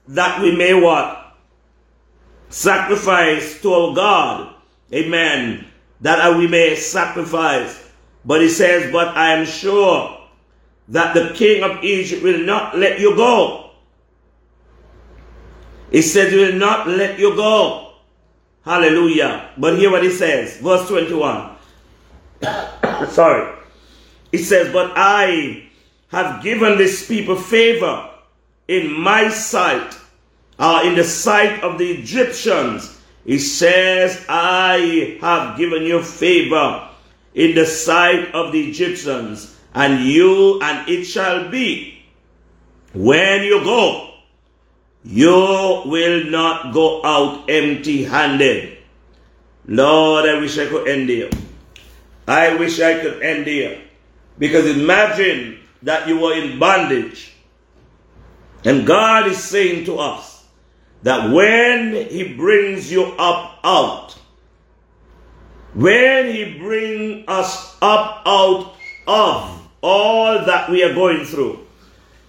that 0.10 0.42
we 0.42 0.54
may 0.54 0.74
what? 0.74 1.38
Sacrifice 2.50 3.62
to 3.62 3.74
our 3.74 3.96
God. 3.96 4.56
Amen. 4.94 5.66
That 6.02 6.38
we 6.38 6.48
may 6.48 6.76
sacrifice. 6.76 7.90
But 8.26 8.42
he 8.42 8.50
says, 8.50 8.92
but 8.92 9.16
I 9.16 9.34
am 9.34 9.46
sure 9.46 10.23
that 10.90 11.14
the 11.14 11.34
king 11.34 11.64
of 11.64 11.84
Egypt 11.84 12.24
will 12.24 12.40
not 12.40 12.78
let 12.78 13.00
you 13.00 13.16
go. 13.16 13.72
He 15.92 16.02
said, 16.02 16.32
He 16.32 16.38
will 16.38 16.54
not 16.54 16.88
let 16.88 17.20
you 17.20 17.36
go. 17.36 17.94
Hallelujah. 18.66 19.52
But 19.58 19.78
hear 19.78 19.92
what 19.92 20.04
he 20.04 20.10
says, 20.10 20.58
verse 20.58 20.88
21. 20.88 21.56
Sorry. 23.10 23.56
He 24.32 24.40
says, 24.40 24.74
But 24.74 24.94
I 24.96 25.70
have 26.10 26.44
given 26.44 26.78
this 26.78 27.08
people 27.08 27.36
favor 27.36 28.10
in 28.68 28.92
my 28.92 29.30
sight, 29.30 29.98
uh, 30.58 30.82
in 30.86 30.96
the 30.96 31.04
sight 31.04 31.62
of 31.64 31.78
the 31.78 31.90
Egyptians. 31.92 33.02
He 33.26 33.40
says, 33.40 34.26
I 34.28 35.18
have 35.22 35.58
given 35.58 35.84
you 35.84 36.02
favor 36.02 36.90
in 37.34 37.56
the 37.56 37.66
sight 37.66 38.34
of 38.34 38.52
the 38.52 38.70
Egyptians 38.70 39.53
and 39.74 40.04
you 40.04 40.60
and 40.62 40.88
it 40.88 41.06
shall 41.06 41.50
be 41.50 41.94
when 42.94 43.44
you 43.44 43.64
go, 43.64 44.12
you 45.04 45.32
will 45.86 46.26
not 46.30 46.74
go 46.74 47.04
out 47.04 47.50
empty 47.50 48.04
handed. 48.04 48.78
Lord, 49.66 50.26
I 50.30 50.40
wish 50.40 50.58
I 50.58 50.68
could 50.68 50.88
end 50.88 51.10
here. 51.10 51.30
I 52.28 52.56
wish 52.56 52.80
I 52.80 53.00
could 53.02 53.22
end 53.22 53.48
here. 53.48 53.82
Because 54.38 54.66
imagine 54.66 55.60
that 55.82 56.08
you 56.08 56.20
were 56.20 56.34
in 56.36 56.60
bondage. 56.60 57.34
And 58.64 58.88
God 58.88 59.28
is 59.28 59.44
saying 59.44 59.86
to 59.86 59.98
us 59.98 60.46
that 61.02 61.32
when 61.32 61.96
He 62.10 62.34
brings 62.36 62.92
you 62.92 63.04
up 63.18 63.60
out, 63.64 64.16
when 65.74 66.28
He 66.32 66.58
brings 66.60 67.26
us 67.28 67.76
up 67.82 68.22
out 68.26 68.76
of 69.08 69.63
all 69.84 70.46
that 70.46 70.70
we 70.70 70.82
are 70.84 70.94
going 70.94 71.26
through, 71.26 71.60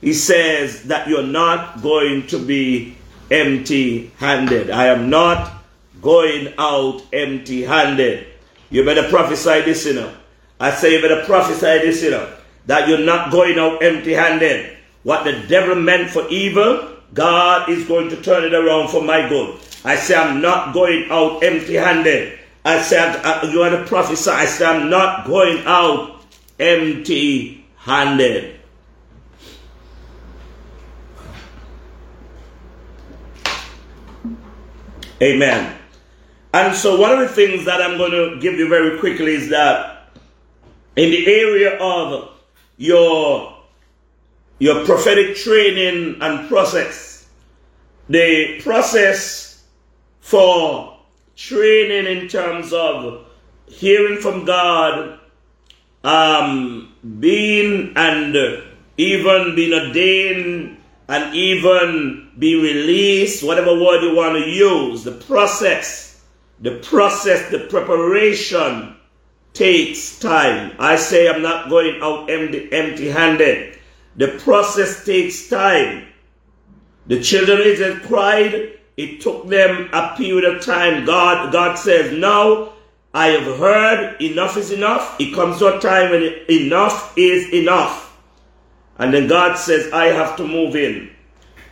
he 0.00 0.12
says 0.12 0.82
that 0.84 1.08
you're 1.08 1.22
not 1.22 1.80
going 1.80 2.26
to 2.26 2.38
be 2.44 2.96
empty 3.30 4.08
handed. 4.18 4.70
I 4.70 4.86
am 4.86 5.08
not 5.08 5.64
going 6.02 6.52
out 6.58 7.02
empty 7.12 7.62
handed. 7.62 8.26
You 8.70 8.84
better 8.84 9.08
prophesy 9.08 9.62
this, 9.62 9.86
you 9.86 9.94
know. 9.94 10.12
I 10.60 10.72
say 10.72 10.94
you 10.94 11.00
better 11.00 11.24
prophesy 11.24 11.78
this, 11.86 12.02
you 12.02 12.10
know, 12.10 12.30
that 12.66 12.88
you're 12.88 12.98
not 12.98 13.30
going 13.30 13.58
out 13.58 13.82
empty 13.82 14.12
handed. 14.12 14.76
What 15.04 15.24
the 15.24 15.46
devil 15.48 15.74
meant 15.76 16.10
for 16.10 16.28
evil, 16.28 16.96
God 17.14 17.68
is 17.68 17.86
going 17.86 18.10
to 18.10 18.20
turn 18.20 18.44
it 18.44 18.52
around 18.52 18.88
for 18.88 19.02
my 19.02 19.28
good. 19.28 19.60
I 19.84 19.96
say 19.96 20.16
I'm 20.16 20.40
not 20.40 20.74
going 20.74 21.10
out 21.10 21.42
empty 21.42 21.74
handed. 21.74 22.38
I 22.64 22.80
said, 22.80 23.20
uh, 23.24 23.48
you 23.52 23.62
are 23.62 23.84
prophesy. 23.84 24.30
I 24.30 24.46
say 24.46 24.64
I'm 24.64 24.88
not 24.88 25.26
going 25.26 25.62
out 25.66 26.13
empty 26.58 27.66
handed. 27.76 28.60
Amen. 35.22 35.76
And 36.52 36.74
so, 36.74 37.00
one 37.00 37.12
of 37.12 37.18
the 37.20 37.28
things 37.28 37.64
that 37.64 37.80
I'm 37.80 37.96
going 37.98 38.12
to 38.12 38.40
give 38.40 38.54
you 38.54 38.68
very 38.68 38.98
quickly 38.98 39.34
is 39.34 39.48
that 39.50 40.10
in 40.96 41.10
the 41.10 41.26
area 41.26 41.78
of 41.78 42.30
your, 42.76 43.56
your 44.58 44.84
prophetic 44.84 45.36
training 45.36 46.18
and 46.20 46.48
process, 46.48 47.26
the 48.08 48.60
process 48.62 49.64
for 50.20 50.98
training 51.36 52.06
in 52.06 52.28
terms 52.28 52.72
of 52.72 53.26
hearing 53.66 54.20
from 54.20 54.44
God 54.44 55.18
um, 56.04 56.92
being 57.18 57.92
and 57.96 58.36
even 58.96 59.54
being 59.56 59.72
ordained 59.72 60.76
and 61.08 61.34
even 61.34 62.30
be 62.38 62.54
released, 62.54 63.42
whatever 63.42 63.72
word 63.72 64.02
you 64.02 64.14
want 64.14 64.42
to 64.42 64.48
use, 64.48 65.04
the 65.04 65.12
process, 65.12 66.22
the 66.60 66.78
process, 66.78 67.50
the 67.50 67.60
preparation 67.70 68.96
takes 69.52 70.18
time. 70.18 70.72
I 70.78 70.96
say 70.96 71.28
I'm 71.28 71.42
not 71.42 71.68
going 71.68 72.00
out 72.02 72.30
empty 72.30 73.08
handed. 73.08 73.78
The 74.16 74.28
process 74.44 75.04
takes 75.04 75.48
time. 75.48 76.06
The 77.06 77.20
children 77.20 77.60
of 77.60 77.66
Israel 77.66 77.98
cried. 78.06 78.78
It 78.96 79.20
took 79.20 79.48
them 79.48 79.90
a 79.92 80.14
period 80.16 80.44
of 80.44 80.64
time. 80.64 81.04
God, 81.04 81.52
God 81.52 81.76
says, 81.76 82.16
now 82.16 82.73
I 83.14 83.28
have 83.28 83.58
heard 83.58 84.20
enough 84.20 84.56
is 84.56 84.72
enough. 84.72 85.20
It 85.20 85.32
comes 85.32 85.60
to 85.60 85.78
a 85.78 85.80
time 85.80 86.10
when 86.10 86.34
enough 86.50 87.16
is 87.16 87.48
enough. 87.54 88.20
And 88.98 89.14
then 89.14 89.28
God 89.28 89.56
says, 89.56 89.92
I 89.92 90.06
have 90.06 90.36
to 90.36 90.46
move 90.46 90.74
in. 90.74 91.10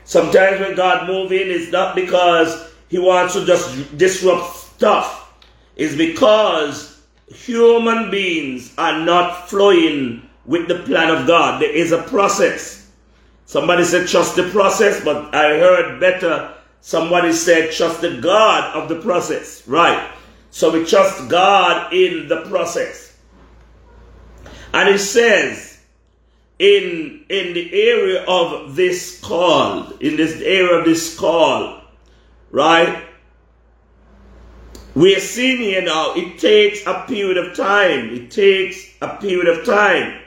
Sometimes 0.05 0.61
when 0.61 0.77
God 0.77 1.09
move 1.09 1.33
in, 1.33 1.51
it's 1.51 1.73
not 1.73 1.97
because 1.97 2.73
he 2.89 2.99
wants 2.99 3.35
to 3.35 3.45
just 3.45 3.99
disrupt 3.99 4.55
stuff. 4.55 5.35
It's 5.75 5.97
because 5.97 7.01
human 7.27 8.11
beings 8.11 8.73
are 8.79 9.01
not 9.01 9.49
flowing 9.49 10.29
with 10.47 10.69
the 10.69 10.79
plan 10.81 11.11
of 11.11 11.27
God. 11.27 11.61
There 11.61 11.75
is 11.75 11.91
a 11.91 12.03
process. 12.03 12.89
Somebody 13.47 13.85
said 13.85 14.07
trust 14.07 14.37
the 14.37 14.49
process, 14.51 15.05
but 15.05 15.35
I 15.35 15.59
heard 15.59 15.99
better. 15.99 16.55
Somebody 16.81 17.33
said 17.33 17.73
trust 17.73 18.01
the 18.01 18.21
God 18.21 18.77
of 18.77 18.89
the 18.89 19.01
process. 19.01 19.67
Right. 19.67 20.11
So 20.53 20.71
we 20.71 20.85
trust 20.85 21.29
God 21.29 21.93
in 21.95 22.29
the 22.29 22.43
process. 22.43 23.17
And 24.75 24.89
it 24.89 24.99
says, 24.99 25.81
in, 26.59 27.25
in 27.31 27.55
the 27.55 27.73
area 27.73 28.23
of 28.27 28.77
this 28.77 29.19
call, 29.21 29.91
in 29.93 30.17
this 30.17 30.41
area 30.43 30.79
of 30.79 30.85
this 30.85 31.19
call, 31.19 31.81
right? 32.51 33.03
We 34.95 35.17
are 35.17 35.21
seeing 35.21 35.57
here 35.57 35.83
now, 35.83 36.13
it 36.15 36.39
takes 36.39 36.87
a 36.87 37.07
period 37.09 37.39
of 37.39 37.57
time. 37.57 38.11
It 38.11 38.31
takes 38.31 38.95
a 39.01 39.17
period 39.17 39.49
of 39.49 39.65
time. 39.65 40.21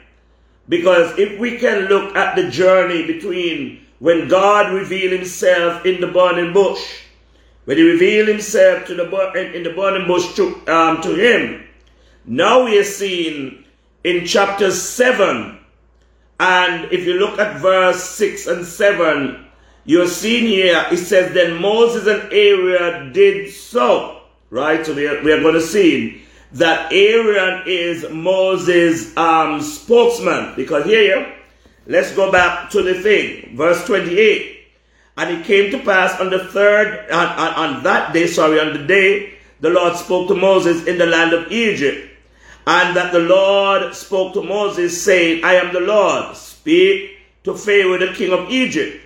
Because 0.68 1.18
if 1.20 1.40
we 1.40 1.60
can 1.60 1.82
look 1.82 2.16
at 2.16 2.36
the 2.36 2.50
journey 2.50 3.06
between 3.06 3.86
when 4.00 4.28
God 4.28 4.74
revealed 4.74 5.14
himself 5.14 5.86
in 5.86 6.02
the 6.02 6.08
burning 6.08 6.52
bush 6.52 7.05
when 7.66 7.78
he 7.78 7.84
revealed 7.84 8.28
himself 8.28 8.86
to 8.88 8.96
the, 8.96 9.54
in 9.54 9.64
the 9.64 9.72
burning 9.72 10.08
bush 10.08 10.34
to, 10.36 10.56
um, 10.68 11.02
to 11.02 11.16
him. 11.16 11.68
Now 12.26 12.66
we 12.66 12.80
are 12.80 12.84
seeing 12.84 13.66
in 14.04 14.26
chapter 14.26 14.72
7, 14.72 15.60
and 16.40 16.92
if 16.92 17.06
you 17.06 17.16
look 17.16 17.40
at 17.40 17.60
verse 17.60 18.04
6 18.12 18.48
and 18.48 18.66
7, 18.66 19.46
you're 19.86 20.08
seeing 20.08 20.46
here, 20.46 20.86
it 20.92 20.98
says, 20.98 21.34
Then 21.34 21.62
Moses 21.62 22.08
and 22.08 22.32
Aaron 22.34 23.14
did 23.14 23.52
so. 23.52 24.22
Right? 24.50 24.86
So 24.86 24.94
we 24.94 25.08
are, 25.08 25.24
we 25.24 25.32
are 25.32 25.42
going 25.42 25.54
to 25.54 25.62
see 25.62 26.24
that 26.54 26.92
Aaron 26.92 27.64
is 27.68 28.10
Moses' 28.10 29.16
um, 29.18 29.62
spokesman. 29.62 30.56
Because 30.56 30.86
here, 30.86 31.36
let's 31.86 32.12
go 32.16 32.32
back 32.32 32.70
to 32.72 32.82
the 32.82 32.96
thing. 32.96 33.56
Verse 33.56 33.86
28. 33.86 34.55
And 35.18 35.38
it 35.38 35.46
came 35.46 35.72
to 35.72 35.80
pass 35.80 36.20
on 36.20 36.30
the 36.30 36.46
third, 36.46 37.10
on, 37.10 37.28
on, 37.28 37.54
on 37.54 37.84
that 37.84 38.14
day, 38.14 38.28
sorry, 38.28 38.60
on 38.60 38.74
the 38.74 38.86
day 38.86 39.36
the 39.60 39.70
Lord 39.70 39.96
spoke 39.96 40.28
to 40.28 40.36
Moses 40.36 40.86
in 40.86 40.98
the 40.98 41.06
land 41.06 41.34
of 41.34 41.52
Egypt. 41.52 42.12
And 42.68 42.96
that 42.96 43.14
the 43.14 43.20
Lord 43.20 43.96
spoke 43.96 44.34
to 44.34 44.42
Moses, 44.42 45.02
saying, 45.02 45.44
I 45.44 45.56
am 45.56 45.72
the 45.72 45.80
Lord. 45.80 46.36
Speak 46.36 47.18
to 47.44 47.56
Pharaoh, 47.56 47.98
the 47.98 48.14
king 48.14 48.34
of 48.34 48.50
Egypt, 48.50 49.00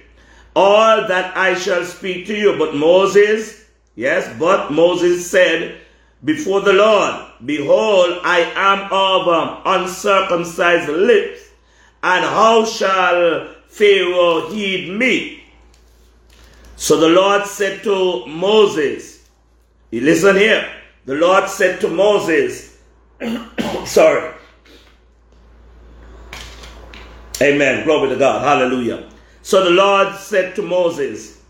all 0.55 1.07
that 1.07 1.35
I 1.37 1.55
shall 1.55 1.83
speak 1.83 2.25
to 2.27 2.35
you. 2.35 2.57
But 2.57 2.75
Moses, 2.75 3.65
yes, 3.95 4.33
but 4.39 4.71
Moses 4.71 5.29
said 5.29 5.77
before 6.23 6.61
the 6.61 6.73
Lord, 6.73 7.25
Behold, 7.45 8.19
I 8.23 8.39
am 8.55 8.91
of 8.91 9.27
um, 9.27 9.61
uncircumcised 9.65 10.89
lips, 10.89 11.49
and 12.01 12.23
how 12.23 12.65
shall 12.65 13.53
Pharaoh 13.67 14.49
heed 14.49 14.89
me? 14.97 15.38
So 16.79 16.97
the 16.97 17.09
Lord 17.09 17.45
said 17.45 17.83
to 17.83 18.25
Moses, 18.25 19.27
you 19.91 19.99
listen 19.99 20.37
here, 20.37 20.65
the 21.03 21.15
Lord 21.15 21.49
said 21.49 21.81
to 21.81 21.89
Moses, 21.89 22.77
sorry, 23.85 24.33
Amen. 27.41 27.85
Glory 27.85 28.09
to 28.09 28.15
God. 28.15 28.43
Hallelujah. 28.43 29.09
So 29.41 29.63
the 29.63 29.71
Lord 29.71 30.15
said 30.15 30.55
to 30.55 30.61
Moses, 30.61 31.41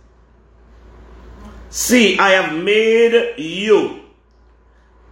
See, 1.69 2.17
I 2.17 2.29
have 2.29 2.53
made 2.63 3.36
you 3.38 4.01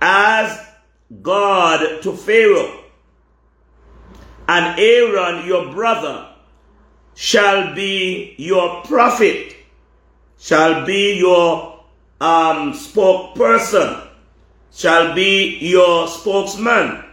as 0.02 0.60
God 1.22 2.02
to 2.02 2.14
Pharaoh, 2.14 2.84
and 4.48 4.80
Aaron, 4.80 5.46
your 5.46 5.72
brother, 5.72 6.30
shall 7.14 7.76
be 7.76 8.34
your 8.38 8.82
prophet, 8.84 9.57
shall 10.40 10.86
be 10.86 11.18
your 11.18 11.80
um, 12.22 12.74
spokesperson, 12.74 14.08
shall 14.74 15.14
be 15.14 15.58
your 15.60 16.08
spokesman. 16.08 17.04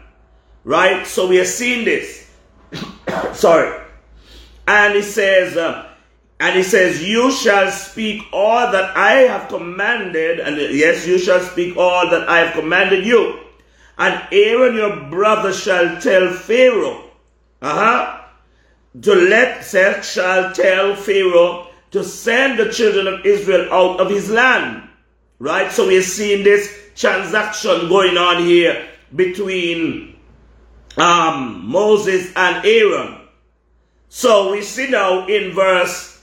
Right? 0.65 1.07
So 1.07 1.29
we 1.29 1.41
are 1.41 1.45
seeing 1.45 1.85
this. 1.85 2.31
Sorry. 3.33 3.83
And 4.67 4.95
he 4.95 5.03
says, 5.03 5.57
uh, 5.57 5.91
and 6.41 6.57
he 6.57 6.63
says, 6.63 7.03
You 7.03 7.31
shall 7.31 7.71
speak 7.71 8.23
all 8.33 8.73
that 8.73 8.97
I 8.97 9.13
have 9.33 9.49
commanded, 9.49 10.41
and 10.41 10.57
yes, 10.57 11.07
you 11.07 11.19
shall 11.19 11.41
speak 11.41 11.77
all 11.77 12.11
that 12.11 12.29
I 12.29 12.41
have 12.41 12.55
commanded 12.55 13.07
you. 13.07 13.41
And 13.97 14.21
Aaron 14.33 14.75
your 14.75 15.09
brother 15.09 15.53
shall 15.53 16.01
tell 16.01 16.33
Pharaoh, 16.33 17.05
uh-huh, 17.63 18.21
to 19.03 19.15
let 19.15 19.65
Seth 19.65 20.05
shall 20.05 20.53
tell 20.53 20.97
Pharaoh 20.97 21.69
to 21.95 22.03
send 22.03 22.59
the 22.59 22.73
children 22.73 23.07
of 23.07 23.25
Israel 23.25 23.73
out 23.73 24.01
of 24.01 24.11
his 24.11 24.29
land. 24.29 24.83
Right? 25.39 25.71
So 25.71 25.87
we're 25.87 26.03
seeing 26.03 26.43
this 26.43 26.91
transaction 26.97 27.89
going 27.89 28.17
on 28.17 28.43
here 28.43 28.89
between 29.15 30.17
um, 30.97 31.65
Moses 31.65 32.33
and 32.35 32.67
Aaron. 32.67 33.21
So 34.09 34.51
we 34.51 34.63
see 34.63 34.91
now 34.91 35.29
in 35.29 35.53
verse 35.53 36.21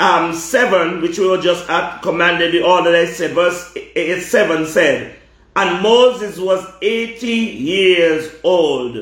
um, 0.00 0.32
7, 0.32 1.02
which 1.02 1.18
we 1.18 1.28
were 1.28 1.42
just 1.42 1.68
at, 1.68 2.00
commanded 2.00 2.54
the 2.54 2.64
order 2.64 2.90
that 2.92 3.08
said, 3.08 3.32
verse 3.32 3.76
8, 3.76 4.22
7 4.22 4.66
said, 4.66 5.14
And 5.56 5.82
Moses 5.82 6.38
was 6.38 6.66
80 6.80 7.26
years 7.26 8.34
old, 8.42 8.96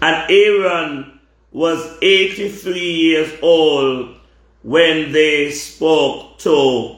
and 0.00 0.30
Aaron 0.30 1.13
was 1.54 1.96
83 2.02 2.78
years 2.78 3.32
old 3.40 4.16
when 4.62 5.12
they 5.12 5.52
spoke 5.52 6.36
to 6.40 6.96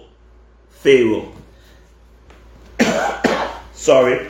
Pharaoh. 0.71 1.31
Sorry. 3.75 4.27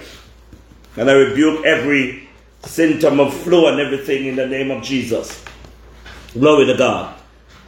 And 0.96 1.08
I 1.08 1.12
rebuke 1.12 1.64
every 1.64 2.28
symptom 2.64 3.20
of 3.20 3.32
flu 3.32 3.68
and 3.68 3.78
everything 3.78 4.26
in 4.26 4.34
the 4.34 4.48
name 4.48 4.72
of 4.72 4.82
Jesus. 4.82 5.44
Glory 6.32 6.66
to 6.66 6.76
God. 6.76 7.14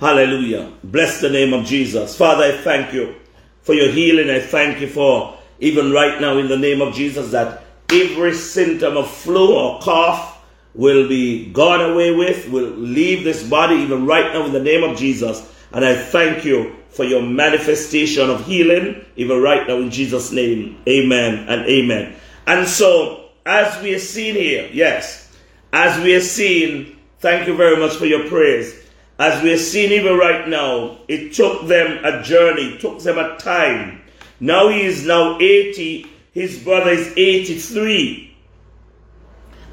Hallelujah. 0.00 0.72
Bless 0.82 1.20
the 1.20 1.30
name 1.30 1.52
of 1.52 1.64
Jesus. 1.64 2.16
Father, 2.16 2.44
I 2.44 2.56
thank 2.56 2.92
you 2.92 3.14
for 3.62 3.74
your 3.74 3.92
healing. 3.92 4.30
I 4.30 4.40
thank 4.40 4.80
you 4.80 4.88
for 4.88 5.38
even 5.60 5.92
right 5.92 6.20
now 6.20 6.38
in 6.38 6.48
the 6.48 6.58
name 6.58 6.80
of 6.80 6.92
Jesus 6.92 7.30
that 7.30 7.62
every 7.92 8.34
symptom 8.34 8.96
of 8.96 9.08
flu 9.08 9.54
or 9.54 9.80
cough 9.80 10.37
will 10.78 11.08
be 11.08 11.50
gone 11.52 11.90
away 11.90 12.14
with, 12.14 12.48
will 12.50 12.70
leave 12.70 13.24
this 13.24 13.46
body 13.46 13.74
even 13.74 14.06
right 14.06 14.32
now 14.32 14.46
in 14.46 14.52
the 14.52 14.62
name 14.62 14.84
of 14.84 14.96
Jesus. 14.96 15.44
And 15.72 15.84
I 15.84 15.96
thank 15.96 16.44
you 16.44 16.76
for 16.90 17.04
your 17.04 17.20
manifestation 17.20 18.30
of 18.30 18.46
healing 18.46 19.04
even 19.16 19.42
right 19.42 19.66
now 19.66 19.78
in 19.78 19.90
Jesus' 19.90 20.30
name. 20.30 20.80
Amen 20.88 21.48
and 21.48 21.66
amen. 21.66 22.14
And 22.46 22.66
so, 22.66 23.28
as 23.44 23.82
we 23.82 23.92
are 23.92 23.98
seeing 23.98 24.36
here, 24.36 24.70
yes, 24.72 25.36
as 25.72 26.00
we 26.02 26.14
are 26.14 26.20
seeing, 26.20 26.96
thank 27.18 27.48
you 27.48 27.56
very 27.56 27.76
much 27.76 27.96
for 27.96 28.06
your 28.06 28.28
prayers. 28.28 28.72
As 29.18 29.42
we 29.42 29.52
are 29.52 29.58
seeing 29.58 29.90
even 29.90 30.16
right 30.16 30.46
now, 30.48 30.98
it 31.08 31.32
took 31.32 31.66
them 31.66 32.04
a 32.04 32.22
journey, 32.22 32.78
took 32.78 33.00
them 33.00 33.18
a 33.18 33.36
time. 33.38 34.00
Now 34.38 34.68
he 34.68 34.82
is 34.82 35.04
now 35.04 35.38
80, 35.40 36.06
his 36.32 36.62
brother 36.62 36.90
is 36.90 37.12
83. 37.16 38.36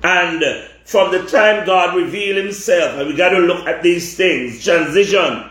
And 0.03 0.43
from 0.85 1.11
the 1.11 1.25
time 1.25 1.65
God 1.65 1.95
revealed 1.95 2.37
himself, 2.37 2.97
and 2.97 3.09
we 3.09 3.15
got 3.15 3.29
to 3.29 3.39
look 3.39 3.67
at 3.67 3.83
these 3.83 4.15
things, 4.15 4.63
transition. 4.63 5.49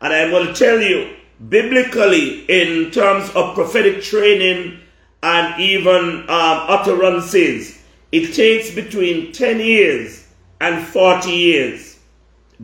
And 0.00 0.12
I'm 0.12 0.30
going 0.30 0.46
to 0.46 0.54
tell 0.54 0.80
you, 0.80 1.16
biblically, 1.48 2.44
in 2.44 2.90
terms 2.90 3.28
of 3.30 3.54
prophetic 3.54 4.02
training, 4.02 4.80
and 5.24 5.58
even 5.58 6.20
um, 6.20 6.26
utterances. 6.28 7.82
It 8.12 8.34
takes 8.34 8.72
between 8.74 9.32
10 9.32 9.58
years 9.58 10.28
and 10.60 10.86
40 10.86 11.30
years. 11.30 11.98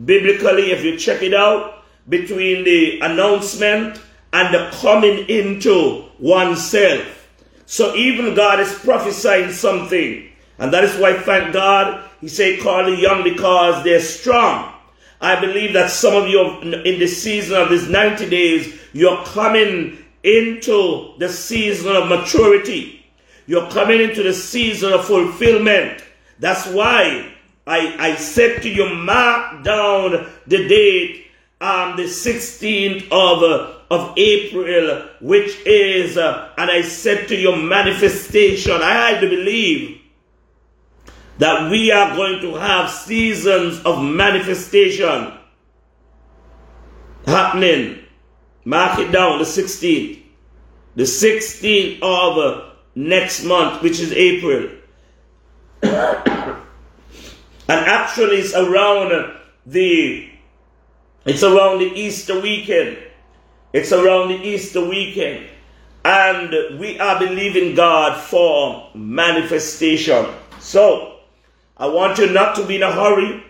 Biblically, 0.05 0.71
if 0.71 0.85
you 0.85 0.95
check 0.97 1.23
it 1.23 1.33
out, 1.33 1.83
between 2.07 2.63
the 2.63 2.99
announcement 2.99 3.99
and 4.31 4.53
the 4.53 4.69
coming 4.79 5.27
into 5.27 6.05
oneself. 6.19 7.27
So 7.65 7.95
even 7.95 8.35
God 8.35 8.59
is 8.59 8.71
prophesying 8.79 9.51
something. 9.51 10.29
And 10.59 10.71
that 10.71 10.83
is 10.83 10.95
why, 10.99 11.17
thank 11.17 11.53
God, 11.53 12.07
He 12.21 12.27
said, 12.27 12.59
call 12.61 12.85
the 12.85 12.95
young 12.95 13.23
because 13.23 13.83
they're 13.83 13.99
strong. 13.99 14.73
I 15.19 15.39
believe 15.39 15.73
that 15.73 15.91
some 15.91 16.15
of 16.15 16.29
you 16.29 16.61
in 16.61 16.99
the 16.99 17.07
season 17.07 17.59
of 17.59 17.69
these 17.69 17.89
90 17.89 18.29
days, 18.29 18.79
you're 18.93 19.23
coming 19.25 20.03
into 20.23 21.13
the 21.17 21.29
season 21.29 21.95
of 21.95 22.07
maturity. 22.07 23.05
You're 23.47 23.69
coming 23.69 24.01
into 24.01 24.23
the 24.23 24.33
season 24.33 24.93
of 24.93 25.05
fulfillment. 25.05 26.03
That's 26.39 26.67
why 26.67 27.33
I, 27.67 27.95
I 27.99 28.15
said 28.15 28.61
to 28.63 28.69
you, 28.69 28.93
mark 28.95 29.63
down 29.63 30.27
the 30.47 30.67
date, 30.67 31.27
um, 31.59 31.95
the 31.97 32.03
16th 32.03 33.05
of, 33.11 33.43
uh, 33.43 33.73
of 33.91 34.17
April, 34.17 35.07
which 35.21 35.55
is, 35.65 36.17
uh, 36.17 36.49
and 36.57 36.71
I 36.71 36.81
said 36.81 37.27
to 37.27 37.35
you, 37.35 37.55
manifestation. 37.55 38.81
I 38.81 39.09
had 39.09 39.21
to 39.21 39.29
believe 39.29 40.00
that 41.41 41.71
we 41.71 41.91
are 41.91 42.15
going 42.15 42.39
to 42.41 42.53
have 42.55 42.89
seasons 42.89 43.81
of 43.83 44.01
manifestation 44.03 45.33
happening 47.25 48.01
Mark 48.65 48.99
it 48.99 49.11
down, 49.11 49.39
the 49.39 49.45
16th. 49.45 50.21
The 50.95 51.03
16th 51.03 51.99
of 52.01 52.73
next 52.95 53.43
month, 53.43 53.81
which 53.81 53.99
is 53.99 54.11
April. 54.11 54.69
and 55.81 56.59
actually 57.67 58.37
it's 58.37 58.53
around 58.53 59.35
the 59.65 60.27
it's 61.23 61.43
around 61.43 61.79
the 61.79 61.91
Easter 61.93 62.39
weekend. 62.39 62.97
It's 63.73 63.91
around 63.91 64.29
the 64.29 64.41
Easter 64.41 64.87
weekend. 64.87 65.47
And 66.03 66.79
we 66.79 66.99
are 66.99 67.19
believing 67.19 67.75
God 67.75 68.19
for 68.19 68.89
manifestation. 68.95 70.25
So, 70.59 71.19
I 71.81 71.87
want 71.87 72.19
you 72.19 72.29
not 72.29 72.55
to 72.57 72.63
be 72.63 72.75
in 72.75 72.83
a 72.83 72.91
hurry. 72.91 73.43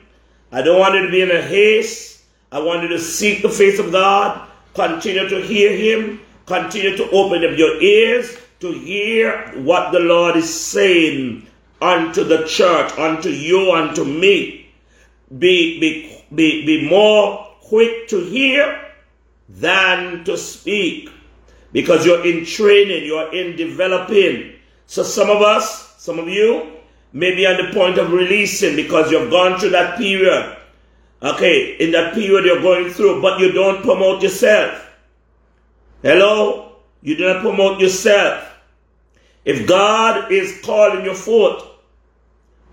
I 0.53 0.61
don't 0.61 0.79
want 0.79 0.95
you 0.95 1.05
to 1.05 1.11
be 1.11 1.21
in 1.21 1.31
a 1.31 1.41
haste. 1.41 2.23
I 2.49 2.59
want 2.61 2.81
you 2.81 2.87
to 2.87 2.97
seek 2.97 3.41
the 3.41 3.49
face 3.49 3.77
of 3.77 3.91
God. 3.91 4.47
Continue 4.73 5.27
to 5.27 5.41
hear 5.41 5.75
him. 5.75 6.21
Continue 6.45 6.95
to 6.95 7.09
open 7.11 7.43
up 7.43 7.57
your 7.57 7.81
ears 7.81 8.37
to 8.61 8.71
hear 8.71 9.51
what 9.63 9.91
the 9.91 9.99
Lord 9.99 10.37
is 10.37 10.49
saying 10.49 11.45
unto 11.81 12.23
the 12.23 12.45
church, 12.45 12.97
unto 12.97 13.27
you, 13.27 13.73
unto 13.73 14.05
me. 14.05 14.69
Be, 15.37 15.77
be, 15.81 16.23
be, 16.33 16.65
be 16.65 16.89
more 16.89 17.49
quick 17.59 18.07
to 18.09 18.21
hear 18.21 18.93
than 19.49 20.23
to 20.23 20.37
speak 20.37 21.09
because 21.73 22.05
you're 22.05 22.25
in 22.25 22.45
training, 22.45 23.03
you're 23.05 23.33
in 23.33 23.57
developing. 23.57 24.53
So 24.87 25.03
some 25.03 25.29
of 25.29 25.41
us, 25.41 25.95
some 26.01 26.17
of 26.17 26.29
you, 26.29 26.77
may 27.13 27.35
be 27.35 27.45
on 27.45 27.57
the 27.57 27.73
point 27.73 27.97
of 27.97 28.11
releasing 28.11 28.75
because 28.75 29.11
you've 29.11 29.31
gone 29.31 29.59
through 29.59 29.71
that 29.71 29.97
period. 29.97 30.57
Okay, 31.21 31.75
in 31.79 31.91
that 31.91 32.13
period 32.13 32.45
you're 32.45 32.61
going 32.61 32.91
through, 32.91 33.21
but 33.21 33.39
you 33.39 33.51
don't 33.51 33.83
promote 33.83 34.23
yourself. 34.23 34.89
Hello? 36.01 36.77
You 37.01 37.15
do 37.15 37.33
not 37.33 37.41
promote 37.41 37.79
yourself. 37.79 38.47
If 39.45 39.67
God 39.67 40.31
is 40.31 40.61
calling 40.63 41.03
your 41.05 41.15
foot, 41.15 41.63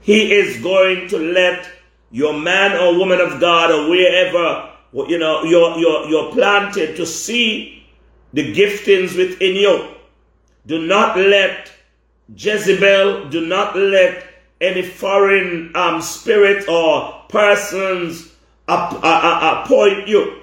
He 0.01 0.33
is 0.33 0.63
going 0.63 1.09
to 1.09 1.19
let 1.19 1.69
your 2.11 2.39
man 2.39 2.77
or 2.77 2.99
woman 2.99 3.21
of 3.21 3.41
God 3.41 3.71
or 3.71 3.91
wherever 3.91 4.71
you 4.93 5.19
know 5.19 5.45
you're, 5.45 5.79
you're, 5.79 6.09
you're 6.09 6.33
planted 6.33 6.97
to 6.97 7.05
see 7.05 7.87
the 8.33 8.55
giftings 8.55 9.17
within 9.17 9.57
you. 9.57 9.89
Do 10.67 10.87
not 10.87 11.17
let 11.17 11.71
Jezebel, 12.35 13.29
do 13.31 13.47
not 13.47 13.77
let 13.77 14.28
any 14.61 14.83
foreign 14.83 15.75
um, 15.77 16.03
spirit 16.03 16.69
or 16.69 17.25
persons 17.29 18.33
appoint 18.67 20.09
you. 20.09 20.43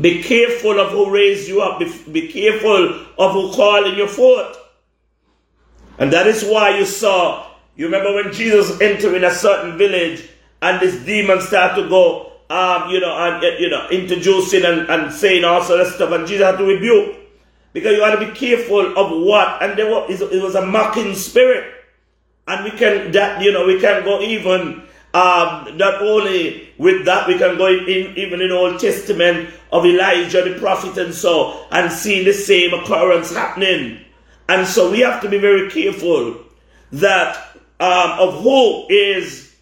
Be 0.00 0.22
careful 0.22 0.80
of 0.80 0.90
who 0.92 1.10
raised 1.10 1.48
you 1.48 1.60
up. 1.60 1.78
Be, 1.78 1.92
be 2.10 2.28
careful 2.28 3.06
of 3.18 3.32
who 3.32 3.52
called 3.52 3.86
in 3.86 3.96
your 3.96 4.08
foot. 4.08 4.56
And 5.98 6.12
that 6.12 6.26
is 6.26 6.42
why 6.42 6.78
you 6.78 6.86
saw, 6.86 7.50
you 7.76 7.84
remember 7.84 8.14
when 8.14 8.32
Jesus 8.32 8.80
entered 8.80 9.14
in 9.14 9.24
a 9.24 9.30
certain 9.30 9.76
village 9.76 10.26
and 10.62 10.80
this 10.80 11.04
demon 11.04 11.40
started 11.42 11.82
to 11.82 11.88
go, 11.88 12.32
um, 12.48 12.90
you 12.90 13.00
know, 13.00 13.14
and, 13.14 13.60
you 13.60 13.68
know, 13.68 13.88
introducing 13.90 14.64
and, 14.64 14.88
and 14.88 15.12
saying 15.12 15.44
all 15.44 15.62
sort 15.62 15.80
of 15.80 15.88
stuff, 15.88 16.10
and 16.12 16.26
Jesus 16.26 16.46
had 16.46 16.56
to 16.58 16.64
rebuke. 16.64 17.16
Because 17.72 17.92
you 17.92 17.98
got 17.98 18.18
to 18.18 18.26
be 18.26 18.32
careful 18.32 18.98
of 18.98 19.22
what, 19.24 19.62
and 19.62 19.78
there 19.78 19.90
was, 19.90 20.20
it 20.20 20.42
was 20.42 20.54
a 20.54 20.64
mocking 20.64 21.14
spirit. 21.14 21.81
And 22.48 22.64
we 22.64 22.70
can, 22.72 23.12
that, 23.12 23.42
you 23.42 23.52
know, 23.52 23.66
we 23.66 23.80
can 23.80 24.04
go 24.04 24.20
even, 24.20 24.82
um, 25.14 25.76
not 25.76 26.02
only 26.02 26.70
with 26.78 27.04
that, 27.04 27.28
we 27.28 27.38
can 27.38 27.56
go 27.56 27.68
in, 27.68 28.16
even 28.16 28.40
in 28.40 28.50
Old 28.50 28.80
Testament 28.80 29.50
of 29.70 29.86
Elijah 29.86 30.42
the 30.42 30.58
prophet 30.58 30.98
and 30.98 31.14
so, 31.14 31.66
and 31.70 31.92
see 31.92 32.24
the 32.24 32.32
same 32.32 32.74
occurrence 32.74 33.32
happening. 33.34 34.00
And 34.48 34.66
so 34.66 34.90
we 34.90 35.00
have 35.00 35.22
to 35.22 35.28
be 35.28 35.38
very 35.38 35.70
careful 35.70 36.36
that 36.90 37.56
um, 37.78 38.18
of 38.18 38.42
who 38.42 38.86
is 38.88 39.54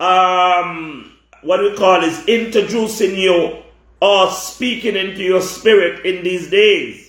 um, 0.00 1.12
what 1.42 1.60
we 1.60 1.74
call 1.76 2.02
is 2.02 2.24
introducing 2.26 3.16
you 3.16 3.62
or 4.00 4.30
speaking 4.30 4.96
into 4.96 5.22
your 5.22 5.42
spirit 5.42 6.06
in 6.06 6.22
these 6.22 6.50
days. 6.50 7.01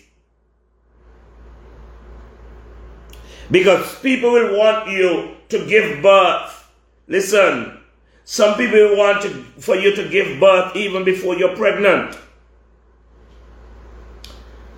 Because 3.51 3.99
people 3.99 4.32
will 4.32 4.58
want 4.58 4.89
you 4.89 5.36
to 5.49 5.65
give 5.67 6.01
birth. 6.01 6.71
Listen, 7.08 7.79
some 8.25 8.56
people 8.56 8.95
want 8.95 9.21
to, 9.23 9.29
for 9.60 9.75
you 9.75 9.95
to 9.95 10.08
give 10.10 10.39
birth 10.39 10.75
even 10.75 11.03
before 11.03 11.36
you're 11.36 11.56
pregnant. 11.56 12.17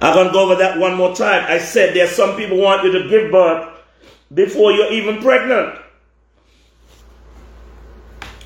I'm 0.02 0.14
going 0.14 0.28
to 0.28 0.34
go 0.34 0.46
over 0.46 0.56
that 0.56 0.78
one 0.78 0.96
more 0.96 1.16
time. 1.16 1.46
I 1.48 1.60
said 1.60 1.96
there 1.96 2.08
some 2.08 2.36
people 2.36 2.58
want 2.58 2.84
you 2.84 2.92
to 2.92 3.10
give 3.10 3.32
birth 3.32 3.70
before 4.34 4.72
you're 4.72 4.92
even 4.92 5.22
pregnant. 5.22 5.80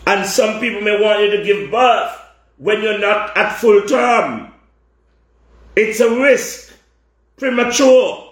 And 0.06 0.26
some 0.26 0.60
people 0.60 0.82
may 0.82 1.00
want 1.00 1.22
you 1.22 1.38
to 1.38 1.44
give 1.44 1.72
birth 1.72 2.20
when 2.58 2.82
you're 2.82 3.00
not 3.00 3.36
at 3.38 3.56
full 3.58 3.82
term. 3.84 4.54
It's 5.76 6.00
a 6.00 6.20
risk. 6.20 6.74
Premature. 7.38 8.29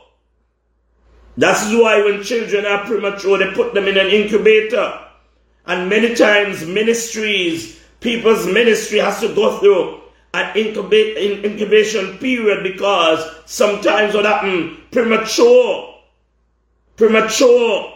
That's 1.37 1.71
why 1.71 2.03
when 2.03 2.23
children 2.23 2.65
are 2.65 2.83
premature, 2.85 3.37
they 3.37 3.53
put 3.53 3.75
them 3.75 3.87
in 3.87 3.97
an 3.97 4.07
incubator. 4.07 4.99
And 5.67 5.89
many 5.89 6.15
times 6.15 6.65
ministries, 6.65 7.79
people's 7.99 8.47
ministry 8.47 8.97
has 8.99 9.19
to 9.21 9.33
go 9.35 9.59
through 9.59 10.01
an 10.33 10.57
incubation 10.57 12.17
period 12.17 12.63
because 12.63 13.23
sometimes 13.45 14.15
what 14.15 14.25
happens, 14.25 14.79
premature, 14.91 15.95
premature. 16.95 17.93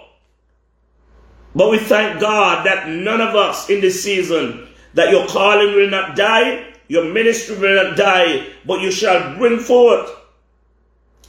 But 1.56 1.72
we 1.72 1.80
thank 1.80 2.22
God 2.22 2.66
that 2.66 2.90
none 2.90 3.22
of 3.22 3.36
us 3.36 3.70
in 3.70 3.82
this 3.82 4.04
season, 4.04 4.68
that 4.94 5.10
your 5.10 5.28
calling 5.28 5.74
will 5.74 5.90
not 5.90 6.16
die, 6.16 6.74
your 6.88 7.06
ministry 7.06 7.58
will 7.58 7.84
not 7.84 7.98
die, 7.98 8.48
but 8.66 8.82
you 8.82 8.92
shall 8.92 9.36
bring 9.38 9.58
forth. 9.58 10.10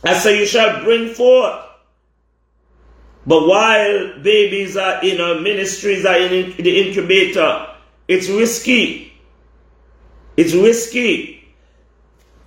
I 0.04 0.14
say 0.14 0.38
you 0.38 0.46
shall 0.46 0.84
bring 0.84 1.14
forth 1.14 1.71
but 3.26 3.46
while 3.46 4.18
babies 4.22 4.76
are 4.76 5.02
in 5.04 5.20
our 5.20 5.40
ministries 5.40 6.04
are 6.04 6.16
in 6.16 6.56
the 6.56 6.88
incubator, 6.88 7.68
it's 8.08 8.28
risky. 8.28 9.12
It's 10.36 10.54
risky. 10.54 11.44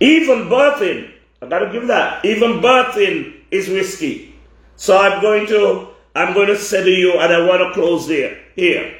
Even 0.00 0.48
birthing, 0.48 1.10
I 1.42 1.46
gotta 1.48 1.70
give 1.72 1.88
that. 1.88 2.24
Even 2.24 2.60
birthing 2.60 3.34
is 3.50 3.68
risky. 3.68 4.34
So 4.76 4.96
I'm 4.96 5.20
going 5.20 5.46
to 5.48 5.88
I'm 6.18 6.34
going 6.34 6.48
to 6.48 6.56
say 6.56 6.82
to 6.82 6.90
you, 6.90 7.12
and 7.12 7.32
I 7.32 7.46
want 7.46 7.60
to 7.62 7.72
close 7.80 8.08
there 8.08 8.40
here, 8.56 8.92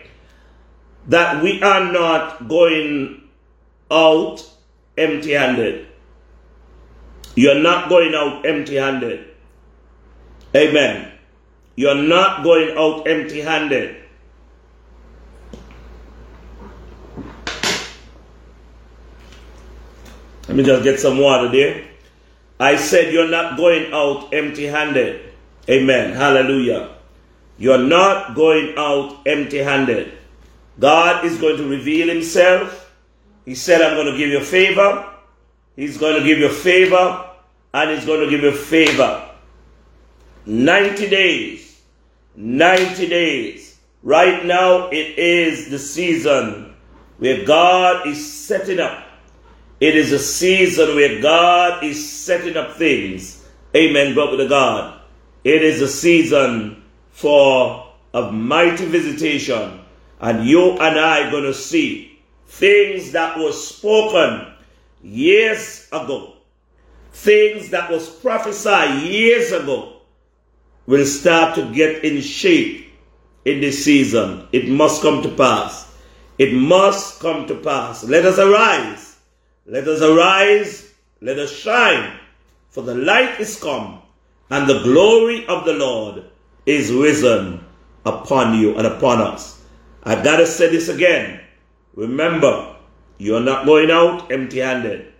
that 1.08 1.42
we 1.42 1.60
are 1.62 1.90
not 1.92 2.48
going 2.48 3.28
out 3.90 4.48
empty-handed. 4.96 5.88
You're 7.34 7.58
not 7.58 7.88
going 7.88 8.14
out 8.14 8.46
empty-handed. 8.46 9.26
Amen. 10.54 11.12
You're 11.76 11.94
not 11.94 12.42
going 12.42 12.76
out 12.76 13.06
empty 13.06 13.40
handed. 13.40 13.96
Let 20.48 20.56
me 20.56 20.64
just 20.64 20.82
get 20.82 20.98
some 20.98 21.18
water 21.18 21.48
there. 21.48 21.84
I 22.58 22.76
said 22.76 23.12
you're 23.12 23.28
not 23.28 23.56
going 23.56 23.92
out 23.92 24.32
empty 24.32 24.64
handed. 24.64 25.32
Amen. 25.68 26.14
Hallelujah. 26.14 26.96
You're 27.58 27.78
not 27.78 28.34
going 28.34 28.74
out 28.78 29.20
empty 29.26 29.58
handed. 29.58 30.12
God 30.80 31.24
is 31.24 31.38
going 31.38 31.58
to 31.58 31.68
reveal 31.68 32.08
Himself. 32.08 32.92
He 33.44 33.54
said, 33.54 33.82
I'm 33.82 33.94
going 33.94 34.10
to 34.10 34.16
give 34.16 34.30
you 34.30 34.42
favor. 34.42 35.04
He's 35.76 35.98
going 35.98 36.20
to 36.20 36.26
give 36.26 36.38
you 36.38 36.48
favor. 36.48 37.30
And 37.74 37.90
He's 37.90 38.06
going 38.06 38.20
to 38.20 38.30
give 38.30 38.42
you 38.42 38.52
favor. 38.52 39.27
90 40.48 41.10
days. 41.10 41.82
90 42.34 43.08
days. 43.08 43.78
Right 44.02 44.46
now, 44.46 44.88
it 44.88 45.18
is 45.18 45.68
the 45.70 45.78
season 45.78 46.74
where 47.18 47.44
God 47.44 48.06
is 48.06 48.32
setting 48.32 48.80
up. 48.80 49.04
It 49.78 49.94
is 49.94 50.10
a 50.10 50.18
season 50.18 50.96
where 50.96 51.20
God 51.20 51.84
is 51.84 52.10
setting 52.10 52.56
up 52.56 52.76
things. 52.76 53.46
Amen. 53.76 54.14
Glory 54.14 54.38
to 54.38 54.48
God. 54.48 55.02
It 55.44 55.62
is 55.62 55.82
a 55.82 55.88
season 55.88 56.82
for 57.10 57.86
a 58.14 58.32
mighty 58.32 58.86
visitation. 58.86 59.80
And 60.18 60.48
you 60.48 60.70
and 60.70 60.98
I 60.98 61.30
going 61.30 61.44
to 61.44 61.52
see 61.52 62.18
things 62.46 63.12
that 63.12 63.38
were 63.38 63.52
spoken 63.52 64.50
years 65.02 65.86
ago. 65.92 66.32
Things 67.12 67.68
that 67.68 67.90
was 67.90 68.08
prophesied 68.08 69.02
years 69.02 69.52
ago 69.52 69.97
will 70.88 71.04
start 71.04 71.54
to 71.54 71.70
get 71.74 72.02
in 72.02 72.18
shape 72.22 72.90
in 73.44 73.60
this 73.60 73.84
season. 73.84 74.48
It 74.52 74.70
must 74.70 75.02
come 75.02 75.22
to 75.22 75.28
pass. 75.28 75.94
It 76.38 76.54
must 76.54 77.20
come 77.20 77.46
to 77.46 77.56
pass. 77.56 78.04
Let 78.04 78.24
us 78.24 78.38
arise. 78.38 79.16
Let 79.66 79.86
us 79.86 80.00
arise. 80.00 80.94
Let 81.20 81.38
us 81.38 81.54
shine. 81.54 82.18
For 82.70 82.82
the 82.82 82.94
light 82.94 83.38
is 83.38 83.60
come, 83.60 84.00
and 84.48 84.66
the 84.66 84.82
glory 84.82 85.46
of 85.46 85.66
the 85.66 85.74
Lord 85.74 86.24
is 86.64 86.90
risen 86.90 87.62
upon 88.06 88.58
you 88.58 88.74
and 88.78 88.86
upon 88.86 89.20
us. 89.20 89.60
I've 90.04 90.24
got 90.24 90.38
to 90.38 90.46
say 90.46 90.70
this 90.70 90.88
again. 90.88 91.40
Remember, 91.96 92.76
you're 93.18 93.40
not 93.40 93.66
going 93.66 93.90
out 93.90 94.32
empty 94.32 94.60
handed. 94.60 95.12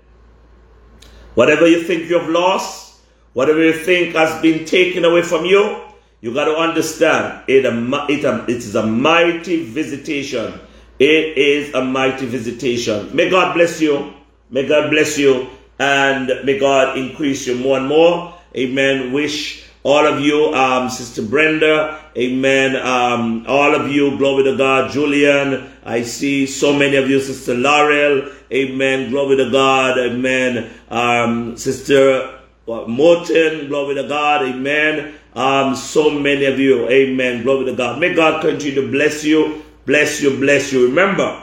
Whatever 1.35 1.67
you 1.67 1.83
think 1.83 2.09
you've 2.09 2.31
lost, 2.31 2.88
Whatever 3.33 3.63
you 3.63 3.73
think 3.73 4.15
has 4.15 4.41
been 4.43 4.65
taken 4.65 5.05
away 5.05 5.23
from 5.23 5.45
you, 5.45 5.83
you 6.21 6.35
got 6.35 6.47
to 6.47 6.57
understand 6.57 7.45
it, 7.47 7.65
it, 7.65 8.49
is 8.49 8.75
a 8.75 8.87
mighty 8.87 9.65
visitation. 9.65 10.61
It 10.99 11.39
is 11.39 11.75
a 11.75 11.85
mighty 11.85 12.27
visitation. 12.27 13.15
May 13.15 13.31
God 13.31 13.55
bless 13.55 13.81
you. 13.81 14.13
May 14.51 14.67
God 14.67 14.91
bless 14.91 15.17
you. 15.17 15.49
And 15.79 16.27
may 16.45 16.59
God 16.59 16.99
increase 16.99 17.47
you 17.47 17.55
more 17.57 17.79
and 17.79 17.87
more. 17.87 18.35
Amen. 18.57 19.13
Wish 19.13 19.69
all 19.85 20.07
of 20.07 20.21
you, 20.21 20.53
um, 20.55 20.91
Sister 20.91 21.23
Brenda, 21.23 22.03
amen. 22.17 22.77
Um, 22.77 23.47
all 23.49 23.75
of 23.75 23.91
you, 23.91 24.19
glory 24.19 24.45
to 24.45 24.57
God, 24.57 24.91
Julian, 24.91 25.71
I 25.85 26.03
see 26.03 26.47
so 26.47 26.75
many 26.77 26.97
of 26.97 27.09
you, 27.09 27.21
Sister 27.21 27.55
Laurel, 27.55 28.31
amen, 28.53 29.11
glory 29.11 29.37
to 29.37 29.51
God, 29.51 29.99
amen. 29.99 30.71
Um, 30.91 31.57
Sister 31.57 32.38
Morton, 32.69 33.69
glory 33.69 33.95
to 33.95 34.07
God, 34.07 34.43
amen. 34.43 35.15
Um, 35.35 35.75
so 35.75 36.11
many 36.11 36.45
of 36.45 36.59
you, 36.59 36.87
amen, 36.89 37.43
glory 37.43 37.65
to 37.65 37.73
God. 37.75 37.99
May 37.99 38.15
God 38.15 38.43
continue 38.43 38.75
to 38.75 38.91
bless 38.91 39.25
you, 39.25 39.65
bless 39.87 40.21
you, 40.21 40.39
bless 40.39 40.71
you. 40.71 40.89
Remember, 40.89 41.43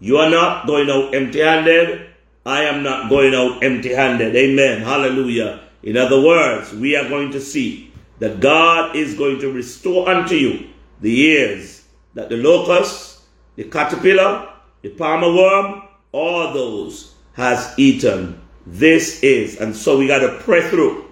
you 0.00 0.16
are 0.16 0.28
not 0.28 0.66
going 0.66 0.90
out 0.90 1.14
empty 1.14 1.40
handed. 1.40 2.06
I 2.44 2.64
am 2.64 2.82
not 2.82 3.08
going 3.08 3.34
out 3.34 3.62
empty 3.62 3.94
handed. 3.94 4.34
Amen. 4.34 4.80
Hallelujah. 4.80 5.60
In 5.84 5.96
other 5.96 6.20
words, 6.20 6.72
we 6.72 6.96
are 6.96 7.08
going 7.08 7.30
to 7.32 7.40
see 7.40 7.92
that 8.18 8.40
God 8.40 8.96
is 8.96 9.14
going 9.14 9.38
to 9.40 9.52
restore 9.52 10.08
unto 10.08 10.34
you 10.34 10.68
the 11.00 11.10
years 11.10 11.84
that 12.14 12.28
the 12.28 12.36
locust, 12.36 13.20
the 13.56 13.64
caterpillar, 13.64 14.48
the 14.82 14.88
palmer 14.88 15.32
worm, 15.32 15.82
all 16.12 16.52
those 16.52 17.14
has 17.34 17.72
eaten. 17.78 18.39
This 18.66 19.22
is, 19.22 19.60
and 19.60 19.74
so 19.74 19.98
we 19.98 20.06
got 20.06 20.18
to 20.20 20.38
pray 20.40 20.68
through. 20.68 21.06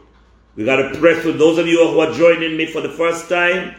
We 0.56 0.64
got 0.64 0.76
to 0.76 0.98
pray 0.98 1.20
through. 1.20 1.34
Those 1.34 1.58
of 1.58 1.66
you 1.66 1.86
who 1.88 2.00
are 2.00 2.12
joining 2.12 2.56
me 2.56 2.66
for 2.66 2.80
the 2.80 2.90
first 2.90 3.28
time, 3.28 3.74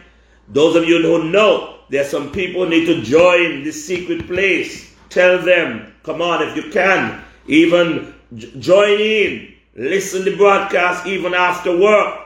those 0.48 0.76
of 0.76 0.84
you 0.84 1.00
who 1.02 1.30
know 1.30 1.78
there 1.88 2.02
are 2.02 2.08
some 2.08 2.32
people 2.32 2.66
need 2.66 2.86
to 2.86 3.02
join 3.02 3.62
this 3.62 3.84
secret 3.84 4.26
place, 4.26 4.94
tell 5.08 5.38
them, 5.38 5.92
come 6.02 6.22
on, 6.22 6.46
if 6.46 6.56
you 6.56 6.70
can, 6.70 7.22
even 7.46 8.14
join 8.58 9.00
in 9.00 9.50
Listen 9.74 10.24
to 10.24 10.32
the 10.32 10.36
broadcast 10.36 11.06
even 11.06 11.32
after 11.32 11.76
work 11.76 12.20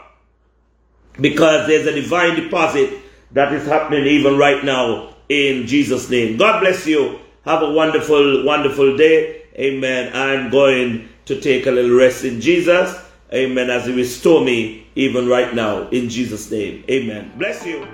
because 1.20 1.66
there's 1.66 1.86
a 1.86 1.92
divine 1.94 2.34
deposit 2.34 2.98
that 3.32 3.52
is 3.52 3.66
happening 3.66 4.06
even 4.06 4.38
right 4.38 4.64
now 4.64 5.14
in 5.28 5.66
Jesus' 5.66 6.08
name. 6.08 6.38
God 6.38 6.60
bless 6.60 6.86
you. 6.86 7.20
Have 7.44 7.62
a 7.62 7.70
wonderful, 7.70 8.44
wonderful 8.44 8.96
day. 8.96 9.42
Amen. 9.56 10.10
I'm 10.14 10.50
going 10.50 11.08
to 11.26 11.40
take 11.40 11.66
a 11.66 11.70
little 11.70 11.96
rest 11.96 12.24
in 12.24 12.40
Jesus. 12.40 12.98
Amen. 13.32 13.70
As 13.70 13.86
He 13.86 13.94
restore 13.94 14.44
me 14.44 14.86
even 14.94 15.28
right 15.28 15.54
now 15.54 15.88
in 15.88 16.08
Jesus' 16.08 16.50
name. 16.50 16.84
Amen. 16.90 17.32
Bless 17.36 17.66
you. 17.66 17.86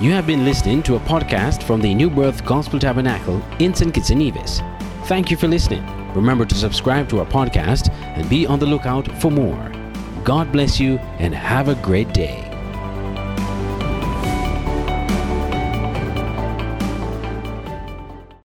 You 0.00 0.10
have 0.10 0.26
been 0.26 0.44
listening 0.44 0.82
to 0.84 0.96
a 0.96 1.00
podcast 1.00 1.62
from 1.62 1.80
the 1.80 1.94
New 1.94 2.10
Birth 2.10 2.44
Gospel 2.44 2.78
Tabernacle 2.78 3.40
in 3.60 3.72
St. 3.74 3.94
Kitts 3.94 4.10
and 4.10 4.18
Nevis. 4.18 4.60
Thank 5.04 5.30
you 5.30 5.36
for 5.36 5.46
listening. 5.46 5.84
Remember 6.14 6.44
to 6.44 6.54
subscribe 6.54 7.08
to 7.10 7.20
our 7.20 7.26
podcast 7.26 7.90
and 7.92 8.28
be 8.28 8.46
on 8.46 8.58
the 8.58 8.66
lookout 8.66 9.06
for 9.20 9.30
more. 9.30 9.72
God 10.24 10.50
bless 10.50 10.80
you 10.80 10.98
and 11.18 11.34
have 11.34 11.68
a 11.68 11.74
great 11.76 12.12
day. 12.12 12.43